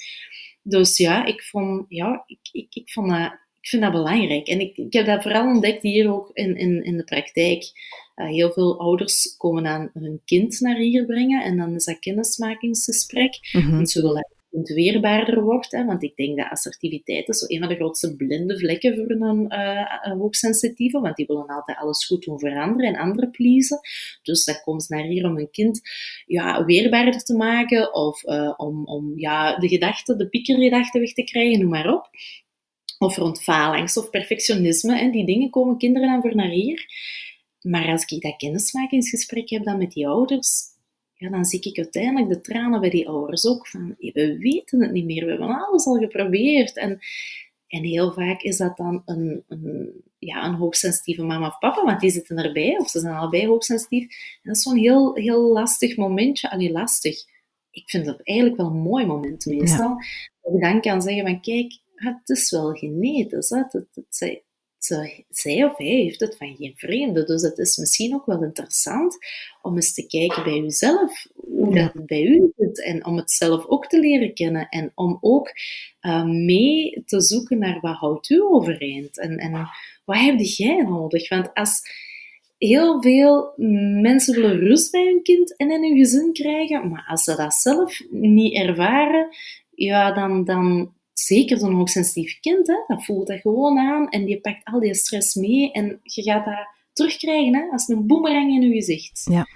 [0.62, 4.46] Dus ja, ik, vond, ja ik, ik, ik, vond dat, ik vind dat belangrijk.
[4.46, 7.70] En ik, ik heb dat vooral ontdekt hier ook in, in, in de praktijk.
[8.16, 11.98] Uh, heel veel ouders komen dan hun kind naar hier brengen en dan is dat
[11.98, 13.38] kennismakingsgesprek.
[13.52, 13.70] Mhm.
[13.70, 15.72] Want ze willen dat het kind weerbaarder wordt.
[15.72, 19.10] Hè, want ik denk dat assertiviteit is zo een van de grootste blinde vlekken voor
[19.10, 21.00] een, uh, hoogsensitieve.
[21.00, 23.80] Want die willen altijd alles goed doen voor anderen en anderen pleasen.
[24.22, 25.80] Dus dan komt naar hier om een kind
[26.26, 27.94] ja, weerbaarder te maken.
[27.94, 32.10] Of uh, om, om ja, de gedachten, de piekergedachten weg te krijgen, noem maar op.
[32.98, 34.98] Of rond faalangst of perfectionisme.
[34.98, 36.86] Hè, die dingen komen kinderen dan voor naar hier.
[37.60, 40.71] Maar als ik dat kennismakingsgesprek heb dan met die ouders,
[41.22, 44.92] ja, dan zie ik uiteindelijk de tranen bij die ouders ook van, we weten het
[44.92, 46.76] niet meer, we hebben alles al geprobeerd.
[46.76, 46.98] En,
[47.66, 52.00] en heel vaak is dat dan een, een, ja, een hoogsensitieve mama of papa, want
[52.00, 54.02] die zitten erbij, of ze zijn allebei hoogsensitief.
[54.02, 56.50] En dat is zo'n heel, heel lastig momentje.
[56.50, 57.16] Allee, lastig.
[57.70, 59.88] Ik vind dat eigenlijk wel een mooi moment meestal.
[59.88, 59.96] Ja.
[60.40, 63.50] Dat je dan kan zeggen van, kijk, het is wel genetisch.
[63.50, 63.58] Hè?
[63.58, 64.42] Het, het, het,
[64.84, 67.24] ze, zij of hij heeft het van geen vreemde.
[67.24, 69.18] Dus het is misschien ook wel interessant
[69.62, 72.82] om eens te kijken bij uzelf, hoe dat het bij u zit.
[72.82, 74.68] En om het zelf ook te leren kennen.
[74.68, 75.52] En om ook
[76.02, 79.18] uh, mee te zoeken naar wat houdt u overeind.
[79.18, 79.52] En, en
[80.04, 81.28] wat heb jij nodig?
[81.28, 81.80] Want als
[82.58, 83.52] heel veel
[84.00, 87.54] mensen willen rust bij hun kind en in hun gezin krijgen, maar als ze dat
[87.54, 89.28] zelf niet ervaren,
[89.74, 90.44] ja, dan...
[90.44, 94.80] dan zeker zo'n hoogsensitief kind, hè, dat voelt dat gewoon aan en die pakt al
[94.80, 97.62] die stress mee en je gaat dat terugkrijgen, hè?
[97.70, 99.26] als een boemerang in je gezicht.
[99.30, 99.46] Ja.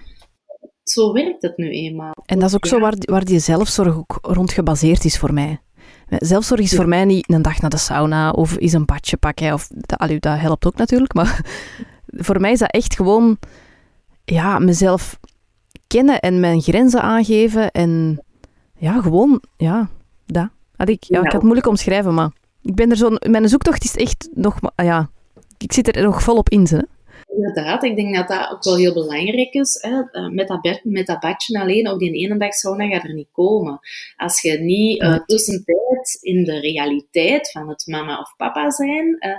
[0.83, 2.15] Zo werkt het nu eenmaal.
[2.27, 2.71] En dat is ook Ja.
[2.71, 5.61] zo waar, waar die zelfzorg ook rond gebaseerd is voor mij.
[6.09, 6.77] Zelfzorg is Ja.
[6.77, 9.53] voor mij niet een dag naar de sauna of is een badje pakken.
[9.53, 11.41] Of, dat, allee, dat helpt ook natuurlijk, maar
[12.27, 13.39] voor mij is dat echt gewoon
[14.25, 15.19] ja, mezelf
[15.87, 17.71] kennen en mijn grenzen aangeven.
[17.71, 18.23] En
[18.79, 19.89] ja, gewoon, ja,
[20.27, 20.49] dat.
[20.85, 22.31] Ik, ja, ik kan het moeilijk omschrijven, maar
[22.63, 23.11] ik ben er zo...
[23.29, 24.59] Mijn zoektocht is echt nog...
[24.77, 25.11] Ja,
[25.59, 26.87] ik zit er nog volop in, ze.
[27.37, 29.79] Inderdaad, ik denk dat dat ook wel heel belangrijk is.
[29.81, 30.03] Hè.
[30.11, 33.29] Eh, Met, dat met dat badje alleen, ook die ene dag sauna gaat er niet
[33.33, 33.79] komen.
[34.17, 35.23] Als je niet Ja.
[35.27, 39.31] tussentijd in de realiteit van het mama of papa zijn, eh,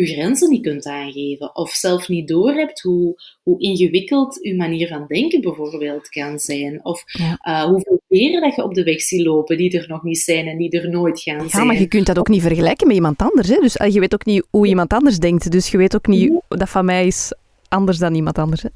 [0.00, 1.56] je grenzen niet kunt aangeven.
[1.56, 6.84] Of zelf niet doorhebt hoe, hoe ingewikkeld je manier van denken bijvoorbeeld kan zijn.
[6.84, 7.38] Of Ja.
[7.40, 10.46] eh, hoeveel beren dat je op de weg ziet lopen die er nog niet zijn
[10.46, 11.66] en die er nooit gaan Ja, zijn.
[11.66, 13.48] maar je kunt dat ook niet vergelijken met iemand anders.
[13.48, 13.58] Hè?
[13.60, 15.50] Dus eh, je weet ook niet hoe iemand anders denkt.
[15.50, 17.32] Dus je weet ook niet dat van mij is
[17.68, 18.62] anders dan iemand anders.
[18.62, 18.68] Hè?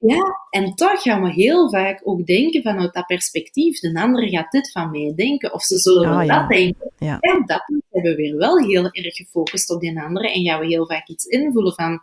[0.00, 3.80] Ja, en toch gaan we heel vaak ook denken vanuit dat perspectief.
[3.80, 6.38] De ander gaat dit van mij denken, of ze zullen Ah, ja.
[6.38, 6.90] dat denken.
[6.98, 7.18] Ja.
[7.20, 10.32] En dat hebben we weer wel heel erg gefocust op die andere.
[10.32, 12.00] En gaan we heel vaak iets invullen van,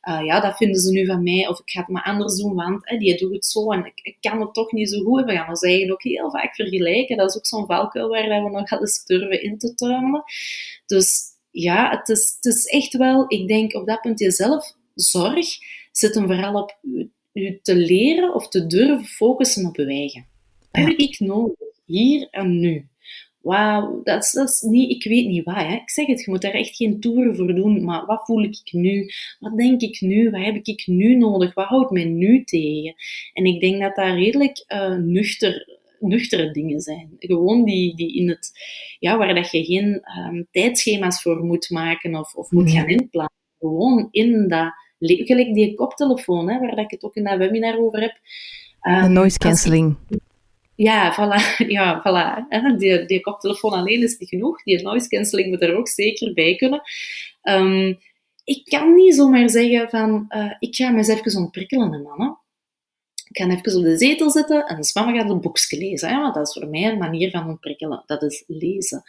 [0.00, 2.54] eh, ja, dat vinden ze nu van mij, of ik ga het maar anders doen,
[2.54, 5.24] want hè, die doet het zo en ik, ik kan het toch niet zo goed.
[5.24, 7.16] We gaan ons eigenlijk ook heel vaak vergelijken.
[7.16, 10.24] Dat is ook zo'n valkuil waar we nog eens durven in te tuimelen.
[10.86, 15.46] Dus ja, het is, het is echt wel, ik denk op dat punt jezelf zorg
[15.92, 16.78] zit hem vooral op
[17.34, 20.26] u te leren of te durven focussen op eigen.
[20.70, 21.56] Wat heb ik nodig?
[21.84, 22.88] Hier en nu.
[23.40, 25.54] Wauw, dat is, dat is niet, ik weet niet wat.
[25.56, 25.74] Hè.
[25.74, 27.84] Ik zeg het, je moet daar echt geen toeren voor doen.
[27.84, 29.10] Maar wat voel ik nu?
[29.38, 30.30] Wat denk ik nu?
[30.30, 31.54] Wat heb ik nu nodig?
[31.54, 32.94] Wat houdt mij nu tegen?
[33.32, 37.16] En ik denk dat dat redelijk eh, nuchter, nuchtere dingen zijn.
[37.18, 38.50] Gewoon die, die in het,
[38.98, 42.74] ja, waar dat je geen ehm, tijdschema's voor moet maken of, of moet Nee.
[42.74, 43.32] gaan inplannen.
[43.58, 44.72] Gewoon in dat,
[45.06, 48.18] gelijk die koptelefoon, hè, waar dat ik het ook in dat webinar over heb.
[48.80, 49.96] Ehm, Een noise als cancelling.
[50.74, 51.56] ja, voilà.
[51.76, 52.48] Ja, voilà.
[52.48, 52.76] hè.
[52.76, 54.62] Die, die koptelefoon alleen is niet genoeg.
[54.62, 56.82] Die noise cancelling moet er ook zeker bij kunnen.
[57.42, 57.94] Ehm,
[58.44, 62.38] ik kan niet zomaar zeggen van, eh, ik ga me eens even ontprikkelen, mannen.
[63.34, 66.08] Ik ga even op de zetel zitten en de mama gaat een boekje lezen.
[66.08, 68.02] Hè, want dat is voor mij een manier van ontprikkelen.
[68.06, 69.02] Dat is lezen.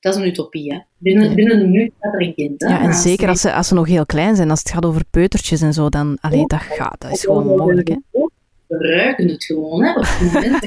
[0.00, 0.72] Dat is een utopie.
[0.72, 0.78] Hè.
[0.98, 2.60] Binnen, binnen een minuut gaat er een kind.
[2.60, 2.68] Hè.
[2.68, 4.70] Ja, en als zeker die- als ze, als ze nog heel klein zijn, als het
[4.70, 6.18] gaat over peutertjes en zo, dan...
[6.20, 7.96] Allee, dat gaat, dat is gewoon mogelijk, hè.
[8.66, 9.90] We ruiken het gewoon, hè.
[9.90, 10.62] Op het moment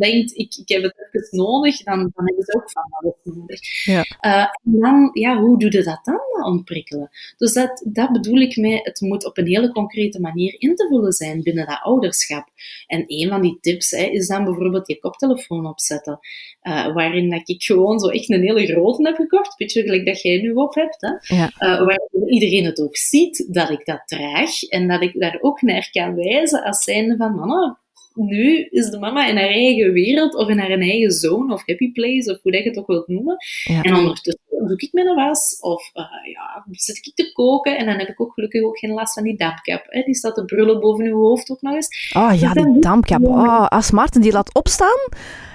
[0.00, 3.84] denkt, ik, ik heb het even nodig, dan, dan hebben ze ook van alles nodig.
[3.84, 4.02] Ja.
[4.20, 7.10] Eh, en dan, ja, hoe doe je dat dan, dat ontprikkelen?
[7.36, 10.86] Dus dat, dat bedoel ik mee, het moet op een hele concrete manier in te
[10.88, 12.48] vullen zijn binnen dat ouderschap.
[12.86, 16.18] En een van die tips hè, is dan bijvoorbeeld je koptelefoon opzetten,
[16.60, 20.22] eh, waarin dat ik gewoon zo echt een hele grote heb gekocht, beetje gelijk dat
[20.22, 21.36] jij nu op hebt, hè.
[21.36, 21.50] Ja.
[21.56, 25.62] Eh, waar iedereen het ook ziet dat ik dat draag en dat ik daar ook
[25.62, 27.78] naar kan wijzen als zijnde van mama,
[28.26, 31.92] nu is de mama in haar eigen wereld of in haar eigen zone of happy
[31.92, 33.36] place of hoe dat je het ook wilt noemen.
[33.64, 33.82] Ja.
[33.82, 37.98] En ondertussen doe ik mijn was of eh, ja, zit ik te koken en dan
[37.98, 39.84] heb ik ook gelukkig ook geen last van die dampkap.
[39.88, 40.02] Hè.
[40.02, 42.12] Die staat te brullen boven uw hoofd ook nog eens.
[42.16, 43.24] Oh ja, dat die dampkap.
[43.24, 44.98] Oh, als Maarten die laat opstaan...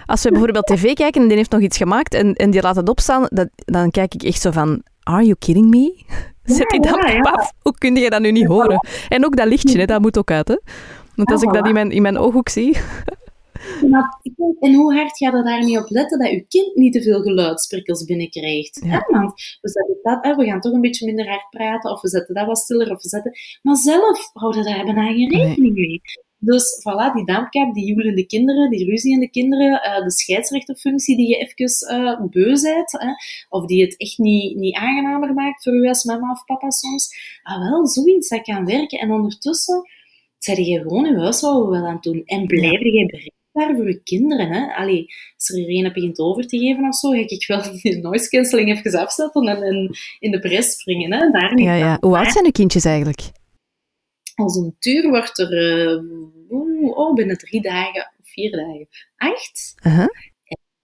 [0.05, 2.75] Als we bijvoorbeeld tv kijken en die heeft nog iets gemaakt en, en die laat
[2.75, 4.83] het opstaan, dat, dan kijk ik echt zo van...
[5.03, 6.03] Are you kidding me?
[6.43, 7.51] Zet die dampkap af.
[7.61, 8.87] Hoe kun je dat nu niet horen?
[9.09, 10.57] En ook dat lichtje, hè, dat moet ook uit, hè.
[11.15, 12.77] Want als ik dat in mijn, in mijn ooghoek zie...
[13.89, 14.19] Maar
[14.59, 17.21] en hoe hard ga je daar niet op letten dat je kind niet te veel
[17.21, 18.81] geluidsprikkels binnenkrijgt?
[18.83, 18.89] Ja.
[18.89, 19.19] Hè?
[19.19, 22.07] Want we, zetten dat, hè, we gaan toch een beetje minder hard praten, of we
[22.07, 23.31] zetten dat wat stiller, of we zetten...
[23.61, 26.01] Maar zelf houden daar bijna geen rekening mee.
[26.37, 31.35] Dus voilà, die dampkap, die joelende kinderen, die ruziende kinderen, eh, de scheidsrechterfunctie die je
[31.35, 33.09] even eh beu bent, hè,
[33.49, 37.09] of die het echt niet, niet aangenamer maakt voor u als mama of papa soms.
[37.43, 38.99] Ah wel, zoiets, dat kan werken.
[38.99, 39.89] En ondertussen
[40.37, 42.21] zet je gewoon je huishouden wel aan het doen.
[42.25, 44.51] En blijf je bereikbaar voor je kinderen.
[44.51, 44.73] Hè?
[44.73, 45.05] Allee,
[45.37, 48.69] als er een begint over te geven of zo, ga ik wel die noise cancelling
[48.69, 51.13] even afzetten en, en in de pres springen.
[51.13, 51.31] Hè?
[51.31, 51.97] Daar niet Ja, ja.
[51.99, 53.19] Hoe oud zijn uw kindjes eigenlijk?
[54.35, 55.99] Als een tuur wordt er, eh,
[56.97, 59.75] oh, binnen drie dagen, vier dagen, acht.
[59.87, 60.07] Uh-huh.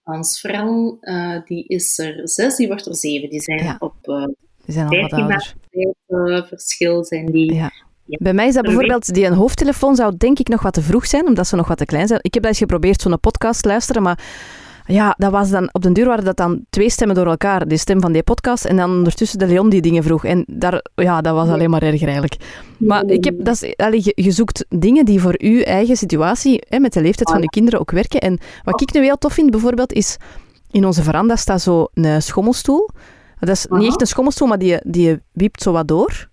[0.02, 3.30] Hans Fran, eh, die is er zes, die wordt er zeven.
[3.30, 3.76] Die zijn Ja.
[3.80, 4.26] op eh
[4.66, 5.56] Die zijn al wat 15 ouder.
[6.08, 7.54] maanden verschil zijn die.
[7.54, 7.72] Ja.
[8.20, 11.08] Bij mij is dat bijvoorbeeld, die een hoofdtelefoon zou denk ik nog wat te vroeg
[11.08, 12.20] zijn, omdat ze nog wat te klein zijn.
[12.24, 14.20] Ik heb dat eens geprobeerd, zo'n podcast luisteren, maar
[14.86, 17.68] ja, dat was dan, op den duur waren dat dan twee stemmen door elkaar.
[17.68, 20.26] De stem van die podcast en dan ondertussen de Leon die dingen vroeg.
[20.26, 22.36] En daar, ja, dat was alleen maar erger eigenlijk.
[22.78, 26.64] Maar ik heb, dat is, allee, je, je zoekt dingen die voor uw eigen situatie,
[26.70, 28.20] hè, met de leeftijd van je kinderen ook werken.
[28.20, 30.18] En wat ik nu heel tof vind bijvoorbeeld, is
[30.72, 32.90] in onze veranda staat zo een schommelstoel.
[33.40, 36.30] Dat is niet echt een schommelstoel, maar die, die wiept zo wat door.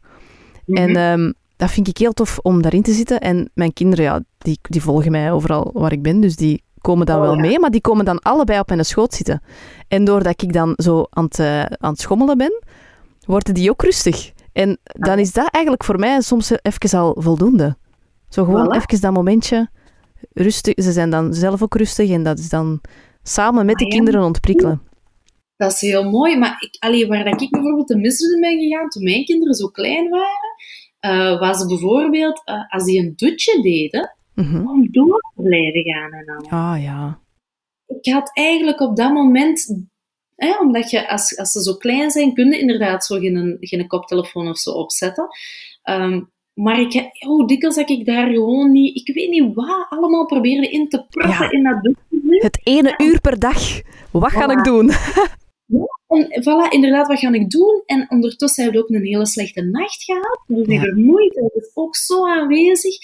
[0.66, 3.20] En ehm, dat vind ik heel tof om daarin te zitten.
[3.20, 7.06] En mijn kinderen, ja, die, die volgen mij overal waar ik ben, dus die komen
[7.06, 7.40] dan Oh, wel ja.
[7.40, 9.42] mee, maar die komen dan allebei op mijn schoot zitten.
[9.88, 12.62] En doordat ik dan zo aan het, eh, aan het schommelen ben,
[13.26, 14.32] worden die ook rustig.
[14.52, 15.18] En dan Ah.
[15.20, 17.76] is dat eigenlijk voor mij soms even al voldoende.
[18.28, 18.76] Zo gewoon Voilà.
[18.84, 19.68] even dat momentje
[20.32, 20.72] rustig.
[20.84, 22.80] Ze zijn dan zelf ook rustig en dat is dan
[23.22, 23.96] samen met de Ah, ja.
[23.96, 24.82] kinderen ontprikkelen.
[25.56, 28.58] Dat is heel mooi, maar ik, allee, waar dat ik bijvoorbeeld de mis in ben
[28.58, 30.54] gegaan toen mijn kinderen zo klein waren,
[30.98, 34.66] eh, was bijvoorbeeld eh, als die een dutje deden, Mhm.
[34.68, 36.58] om door te blijven gaan en al.
[36.58, 37.20] Ah ja.
[37.86, 39.86] Ik had eigenlijk op dat moment,
[40.34, 43.86] hè, omdat je als, als ze zo klein zijn, kun je inderdaad zo geen, geen
[43.86, 45.28] koptelefoon of zo opzetten.
[45.82, 46.20] Ehm,
[46.54, 50.26] maar ik, heb- hoe dikwijls dat ik daar gewoon niet, ik weet niet wat, allemaal
[50.26, 51.50] probeerde in te proppen Ja.
[51.50, 52.42] in dat dutje.
[52.42, 53.80] Het ene uur per dag.
[54.12, 54.90] Wat ga ik doen?
[56.08, 57.82] En voilà, inderdaad, wat ga ik doen?
[57.86, 60.40] En ondertussen hebben we ook een hele slechte nacht gehad.
[60.46, 60.80] Dus die Ja.
[60.80, 62.96] vermoeidheid is ook zo aanwezig.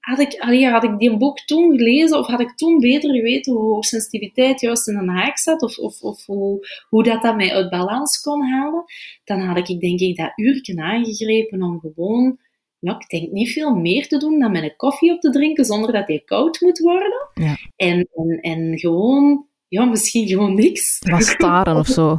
[0.00, 3.52] Had ik, allee, had ik die boek toen gelezen, of had ik toen beter geweten
[3.52, 7.52] hoe hoogsensitiviteit juist in een haak zat, of, of, of hoe, hoe dat, dat mij
[7.52, 8.84] uit balans kon halen,
[9.24, 12.38] dan had ik denk ik dat uurtje aangegrepen om gewoon,
[12.78, 15.64] ja, ik denk niet veel meer te doen dan met een koffie op te drinken
[15.64, 17.28] zonder dat die koud moet worden.
[17.34, 17.56] Ja.
[17.76, 20.98] En, en, en gewoon, ja, misschien gewoon niks.
[20.98, 22.18] Wat staren of zo.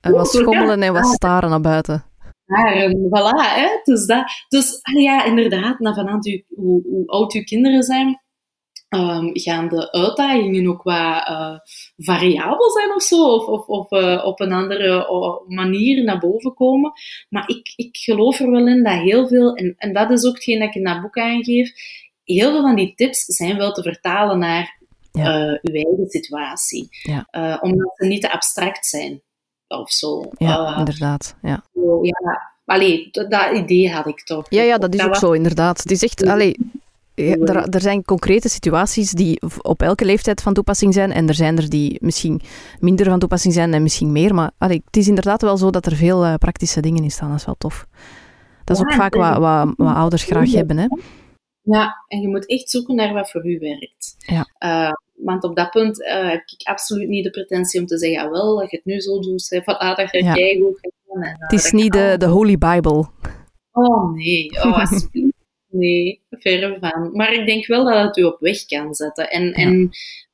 [0.00, 2.04] En wat schommelen en wat staren naar buiten.
[2.46, 3.80] Ja, en voilà, hè.
[3.84, 8.20] Dus, dat, dus ja, inderdaad, na vanaf u, hoe, hoe oud uw kinderen zijn,
[8.88, 11.58] ehm, gaan de uitdagingen ook wat eh,
[11.96, 16.54] variabel zijn of zo, of, of, of eh, op een andere oh, manier naar boven
[16.54, 16.92] komen.
[17.28, 20.34] Maar ik, ik geloof er wel in dat heel veel, en, en dat is ook
[20.34, 21.72] hetgeen dat ik in dat boek aangeef,
[22.24, 24.75] heel veel van die tips zijn wel te vertalen naar
[25.16, 25.24] Ja.
[25.52, 26.88] eh, uw eigen situatie.
[26.90, 27.26] Ja.
[27.30, 29.20] Eh, omdat ze niet te abstract zijn.
[29.68, 30.24] Of zo.
[30.38, 31.36] Ja, Eh, inderdaad.
[31.42, 31.62] Ja.
[31.74, 34.46] zo, ja, allee, dat, dat idee had ik toch.
[34.48, 35.78] Ja, ja, dat is ook was- zo, inderdaad.
[35.78, 36.56] Het is echt, allee,
[37.14, 41.12] ja, er, er zijn concrete situaties die op elke leeftijd van toepassing zijn.
[41.12, 42.40] En er zijn er die misschien
[42.80, 44.34] minder van toepassing zijn en misschien meer.
[44.34, 47.30] Maar allee, het is inderdaad wel zo dat er veel praktische dingen in staan.
[47.30, 47.86] Dat is wel tof.
[48.64, 50.78] Dat is Ja, ook vaak wat, wat, wat ouders graag hebben.
[50.78, 50.86] Hè?
[51.62, 54.14] Ja, en je moet echt zoeken naar wat voor u werkt.
[54.18, 54.46] Ja.
[55.16, 58.30] Want op dat punt eh, heb ik absoluut niet de pretentie om te zeggen, ah,
[58.30, 60.32] wel, dat je het nu zo doet, hè, van, ah, dat je Ja.
[60.32, 61.22] keigoed gaat doen.
[61.22, 63.06] En, eh, Het is niet de, de Holy Bible.
[63.72, 65.34] Oh nee, oh, alsjeblieft.
[65.70, 67.10] Nee, verre van.
[67.12, 69.30] Maar ik denk wel dat het u op weg kan zetten.
[69.30, 69.90] En, en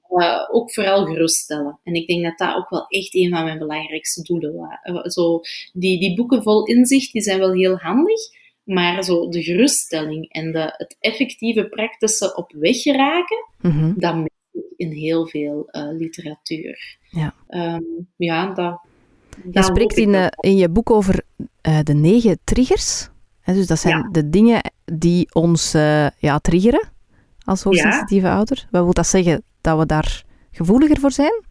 [0.08, 1.80] eh, ook vooral geruststellen.
[1.82, 5.12] En ik denk dat dat ook wel echt een van mijn belangrijkste doelen was.
[5.12, 5.40] Zo,
[5.72, 8.20] die, die boeken vol inzicht, die zijn wel heel handig.
[8.64, 13.92] Maar zo de geruststelling en de, het effectieve praktische op weg geraken, Mhm.
[13.96, 14.30] dat ik
[14.82, 16.98] in heel veel eh, literatuur.
[17.10, 17.34] Ja.
[17.48, 17.82] Ehm,
[18.16, 18.80] ja, dat...
[19.44, 21.22] Je dat spreekt in, eh, in je boek over
[21.60, 23.08] eh, de negen triggers.
[23.40, 24.08] Hè, dus dat zijn Ja.
[24.10, 25.72] de dingen die ons
[26.18, 26.88] ja, triggeren
[27.44, 28.66] als hoogsensitieve ouder.
[28.70, 29.42] Wat wil dat zeggen?
[29.60, 31.44] Dat we daar gevoeliger voor zijn?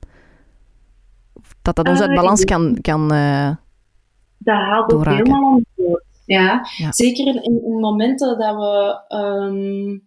[1.62, 2.78] Dat dat ons uit balans kan...
[2.82, 3.08] kan
[4.38, 6.04] Dat haalt ook helemaal boord.
[6.26, 6.92] Ja, Ja.
[6.92, 9.98] zeker in, in momenten dat we ehm,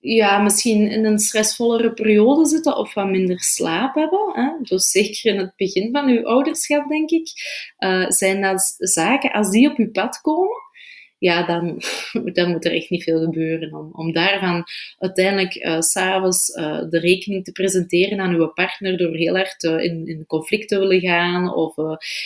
[0.00, 4.30] ja, misschien in een stressvollere periode zitten of wat minder slaap hebben.
[4.32, 4.50] Hè?
[4.62, 7.28] Dus zeker in het begin van uw ouderschap, denk ik,
[7.76, 10.60] eh, zijn dat zaken, als die op uw pad komen,
[11.22, 11.82] ja, dan,
[12.36, 14.64] dan moet er echt niet veel gebeuren om, om daarvan
[14.98, 19.84] uiteindelijk s s'avonds eh, de rekening te presenteren aan uw partner door heel hard eh,
[19.84, 21.76] in, in conflict te willen gaan of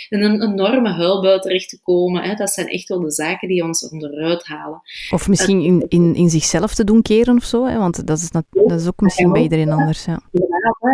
[0.09, 2.23] in een enorme huilbui terecht te komen.
[2.23, 2.35] Hè.
[2.35, 4.83] Dat zijn echt wel de zaken die ons onderuit halen.
[5.11, 7.65] of misschien in, in, in zichzelf te doen keren of zo.
[7.65, 7.79] Hè?
[7.79, 10.05] Want dat is, nat- dat is ook misschien bij iedereen anders.
[10.05, 10.21] Ja.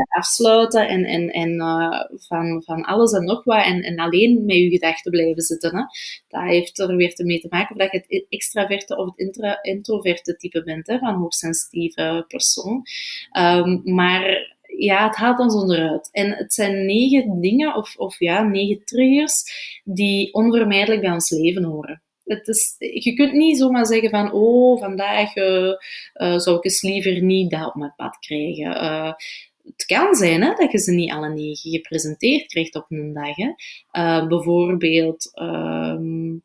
[0.09, 4.57] Afsluiten en, en, en eh, van, van alles en nog wat en, en alleen met
[4.57, 5.77] je gedachten blijven zitten.
[5.77, 5.83] Hè.
[6.29, 10.37] Dat heeft er weer mee te maken of dat je het extraverte of het introverte
[10.37, 12.83] type bent hè, van hoogsensitieve persoon.
[13.31, 16.09] Ehm, maar ja, het haalt ons onderuit.
[16.13, 19.45] En het zijn negen dingen, of, of ja, negen triggers,
[19.85, 22.03] die onvermijdelijk bij ons leven horen.
[22.25, 25.69] Het is, je kunt niet zomaar zeggen van, oh, vandaag eh,
[26.13, 29.17] eh, zou ik eens liever niet dat op mijn pad krijgen.
[29.65, 33.37] Het kan zijn hè, dat je ze niet alle negen gepresenteerd krijgt op een dag.
[33.37, 33.53] Hè.
[33.91, 36.37] Eh, bijvoorbeeld, ehm,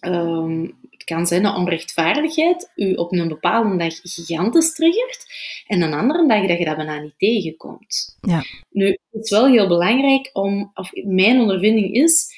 [0.00, 5.26] ehm, het kan zijn dat onrechtvaardigheid u op een bepaalde dag gigantisch triggert
[5.66, 8.16] en een andere dag dat je dat bijna niet tegenkomt.
[8.20, 8.44] Ja.
[8.70, 12.34] Nu, het is wel heel belangrijk om, of mijn ondervinding is,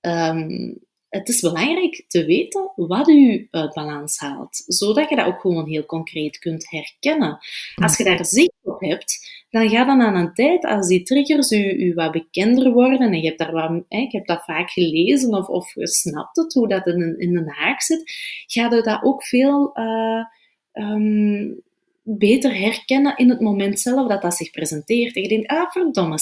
[0.00, 0.74] ehm,
[1.08, 5.68] het is belangrijk te weten wat u uit balans haalt, zodat je dat ook gewoon
[5.68, 7.38] heel concreet kunt herkennen.
[7.74, 11.50] Als je daar zicht op hebt, dan gaat dan aan een tijd, als die triggers
[11.50, 14.70] u, u wat bekender worden, en je hebt, daar wat, hè, je hebt dat vaak
[14.70, 18.12] gelezen of, of je snapt het, hoe dat in, in een haak zit,
[18.46, 20.24] gaat u dat ook veel uh,
[20.72, 21.62] um,
[22.02, 25.16] beter herkennen in het moment zelf dat dat zich presenteert.
[25.16, 26.18] En je denkt, ah, verdomme,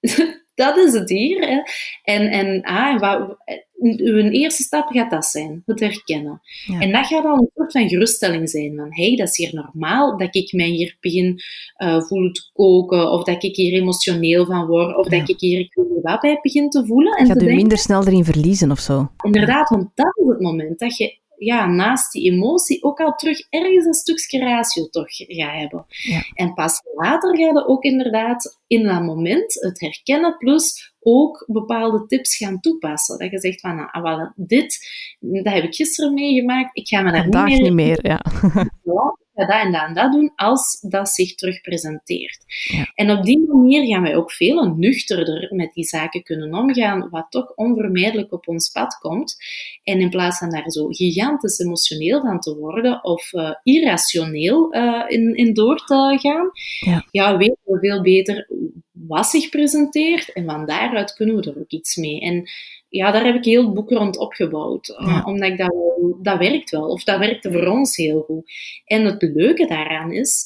[0.54, 1.48] dat is het hier.
[1.48, 1.60] Hè.
[2.02, 3.36] En, en ah, wat,
[3.80, 6.40] uw eerste stap gaat dat zijn, het herkennen.
[6.80, 10.16] En dat gaat al een soort van geruststelling zijn, van hey, dat is hier normaal,
[10.16, 11.40] dat ik mij hier begin
[11.78, 15.58] uh, voelen te koken, of dat ik hier emotioneel van word, of dat ik hier
[15.58, 17.12] ik wat bij begin te voelen.
[17.12, 19.10] En gaat u minder snel erin verliezen of zo?
[19.24, 23.46] Inderdaad, want dat is het moment dat je ja, naast die emotie ook al terug
[23.50, 25.86] ergens een stukje ratio toch gaat hebben.
[25.88, 26.20] Ja.
[26.34, 32.06] En pas later ga je ook inderdaad in dat moment het herkennen, plus ook bepaalde
[32.06, 33.18] tips gaan toepassen.
[33.18, 34.88] Dat je zegt van, nou, wel, dit,
[35.20, 37.62] dat heb ik gisteren meegemaakt, ik ga me daar niet meer...
[37.62, 38.24] niet meer, ja.
[38.94, 42.44] ja ga dat en dat en dat doen als dat zich terug presenteert.
[42.64, 42.90] Ja.
[42.94, 47.26] En op die manier gaan wij ook veel nuchterder met die zaken kunnen omgaan, wat
[47.30, 49.36] toch onvermijdelijk op ons pad komt.
[49.82, 55.04] En in plaats van daar zo gigantisch emotioneel van te worden of uh, irrationeel uh,
[55.06, 56.50] in, in door te gaan,
[56.80, 57.06] ja.
[57.10, 58.48] ja, weten we veel beter
[58.96, 62.20] wat zich presenteert en van daaruit kunnen we er ook iets mee.
[62.20, 62.48] En
[62.88, 64.88] ja, daar heb ik heel het boek rond opgebouwd.
[64.88, 65.74] Eh, omdat ik dat,
[66.22, 66.88] dat werkt wel.
[66.88, 68.50] Of dat werkte voor ons heel goed.
[68.84, 70.44] En het leuke daaraan is,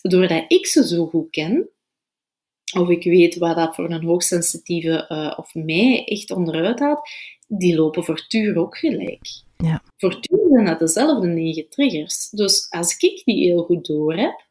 [0.00, 1.68] doordat ik ze zo goed ken,
[2.78, 7.10] of ik weet wat dat voor een hoogsensitieve uh, of mij echt onderuit haalt,
[7.46, 9.26] die lopen voor Tuur ook gelijk.
[9.56, 9.82] Ja.
[9.96, 12.30] Voor Tuur zijn dat dezelfde negen triggers.
[12.30, 14.46] Dus als ik die heel goed door heb,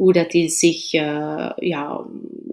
[0.00, 2.06] hoe dat die zich, uh, ja,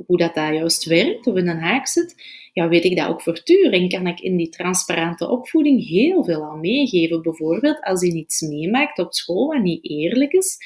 [0.05, 2.15] hoe dat, dat juist werkt, of in een haak zit,
[2.53, 3.41] ja, weet ik dat ook voor.
[3.71, 7.21] En kan ik in die transparante opvoeding heel veel aan meegeven.
[7.21, 10.57] Bijvoorbeeld, als hij iets meemaakt op school wat niet eerlijk is,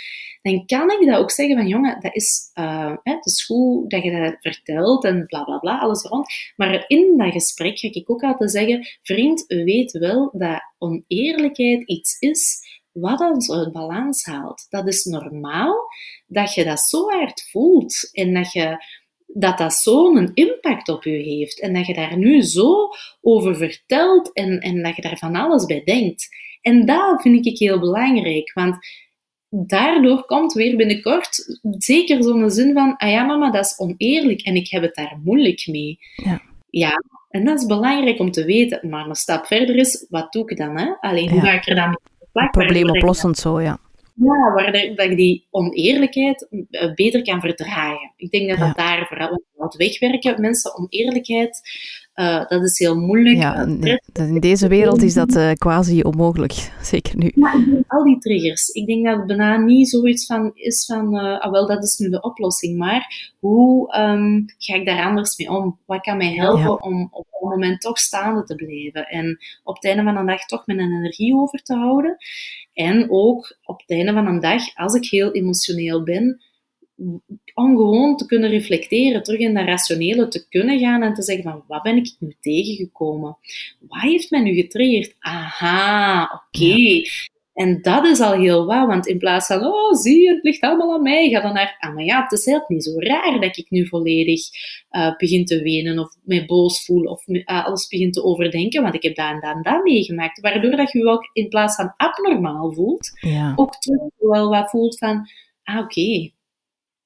[0.41, 4.03] dan kan ik dat ook zeggen van, jongen, dat is, uh, het is goed dat
[4.03, 6.33] je dat vertelt en bla bla bla, alles rond.
[6.55, 12.19] Maar in dat gesprek ga ik ook altijd zeggen, vriend, weet wel dat oneerlijkheid iets
[12.19, 12.59] is
[12.91, 14.65] wat ons uit balans haalt.
[14.69, 15.75] Dat is normaal
[16.27, 18.83] dat je dat zo hard voelt en dat je
[19.33, 22.89] dat dat zo'n impact op je heeft en dat je daar nu zo
[23.21, 26.27] over vertelt en, en dat je daar van alles bij denkt.
[26.61, 28.77] En dat vind ik heel belangrijk, want
[29.49, 34.55] daardoor komt weer binnenkort zeker zo'n zin van, ah ja mama, dat is oneerlijk en
[34.55, 35.99] ik heb het daar moeilijk mee.
[36.15, 36.41] Ja.
[36.69, 37.03] ja.
[37.29, 38.89] En dat is belangrijk om te weten.
[38.89, 40.77] Maar een stap verder is, wat doe ik dan?
[40.77, 40.91] Hè?
[40.99, 41.99] Alleen, hoe ga ik er dan
[42.31, 43.79] Probleemoplossend zo, ja.
[44.15, 48.13] Ja, waar dat, ik die oneerlijkheid eh, beter kan verdragen.
[48.17, 50.41] Ik denk dat dat daar vooral wat wegwerken.
[50.41, 51.61] Mensen, oneerlijkheid,
[52.21, 53.37] uh, dat is heel moeilijk.
[53.37, 53.65] Ja,
[54.13, 57.31] in deze wereld is dat uh, quasi onmogelijk, zeker nu.
[57.35, 61.39] Maar al die triggers, ik denk dat het bijna niet zoiets van is van, uh,
[61.39, 65.49] ah, wel, dat is nu de oplossing, maar hoe um, ga ik daar anders mee
[65.49, 65.79] om?
[65.85, 69.85] Wat kan mij helpen om op een moment toch staande te blijven en op het
[69.85, 72.17] einde van de dag toch mijn energie over te houden?
[72.73, 76.41] En ook op het einde van een dag, als ik heel emotioneel ben,
[77.53, 81.43] om gewoon te kunnen reflecteren, terug in dat rationele te kunnen gaan en te zeggen
[81.43, 83.37] van, wat ben ik nu tegengekomen?
[83.79, 85.15] Wat heeft mij nu getriggerd?
[85.19, 87.01] Aha, oké.
[87.53, 90.61] En dat is al heel wat, want in plaats van, oh, zie je, het ligt
[90.61, 93.39] allemaal aan mij, ga dan naar, ah, maar ja, het is helemaal niet zo raar
[93.39, 94.41] dat ik nu volledig
[94.91, 98.81] uh, begin te wenen of mij boos voel of me, uh, alles begin te overdenken,
[98.81, 100.41] want ik heb dat en dat en dat meegemaakt.
[100.41, 103.53] Waardoor dat je je ook in plaats van abnormaal voelt, ja.
[103.55, 105.29] ook terug wel wat voelt van,
[105.63, 106.31] ah, oké,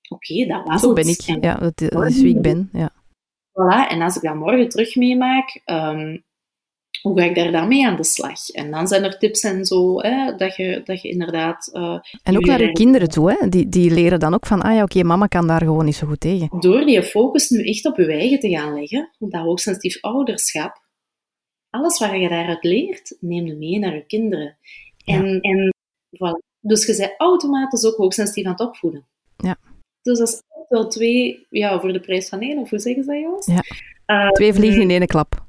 [0.07, 2.89] oké, dat was Zo ben ik, ja, dat, is wie ik ben, ja.
[3.51, 6.23] Voilà, en als ik dat morgen terug meemaak, um,
[7.01, 8.49] hoe ga ik daar dan mee aan de slag?
[8.49, 11.69] En dan zijn er tips en zo, hè, dat, je, dat je inderdaad...
[11.73, 13.49] Uh, en ook naar je kinderen toe, hè?
[13.49, 16.07] Die, die leren dan ook van, ah ja, oké, mama kan daar gewoon niet zo
[16.07, 16.59] goed tegen.
[16.59, 20.83] Door die focus nu echt op je eigen te gaan leggen, op dat hoogsensitief ouderschap,
[21.69, 24.57] alles wat je daaruit leert, neem je mee naar je kinderen.
[25.05, 25.39] En, ja.
[25.39, 25.73] en
[26.11, 26.53] voilà.
[26.59, 29.07] Dus je bent automatisch ook hoogsensitief aan het opvoeden.
[29.37, 29.57] Ja.
[30.05, 33.11] Dus dat is wel twee, ja, voor de prijs van één, of hoe zeggen ze
[33.11, 33.47] dat, Joost?
[33.47, 33.63] Ja.
[34.25, 35.45] Uh, twee vliegen in één klap.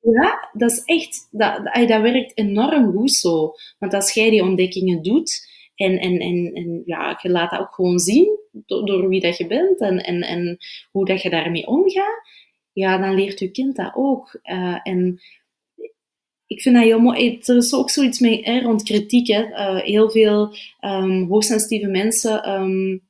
[0.00, 3.52] Ja, dat is echt, dat, dat werkt enorm goed zo.
[3.78, 7.74] Want als jij die ontdekkingen doet en, en, en, en ja, je laat dat ook
[7.74, 10.58] gewoon zien door, door wie dat je bent en, en, en
[10.90, 12.28] hoe dat je daarmee omgaat,
[12.72, 14.40] ja, dan leert je kind dat ook.
[14.42, 15.20] Uh, en
[16.46, 17.38] ik vind dat heel mooi.
[17.44, 19.26] Er is ook zoiets mee hè, rond kritiek.
[19.26, 19.42] Hè.
[19.42, 23.08] Uh, heel veel um, hoogsensitieve mensen um,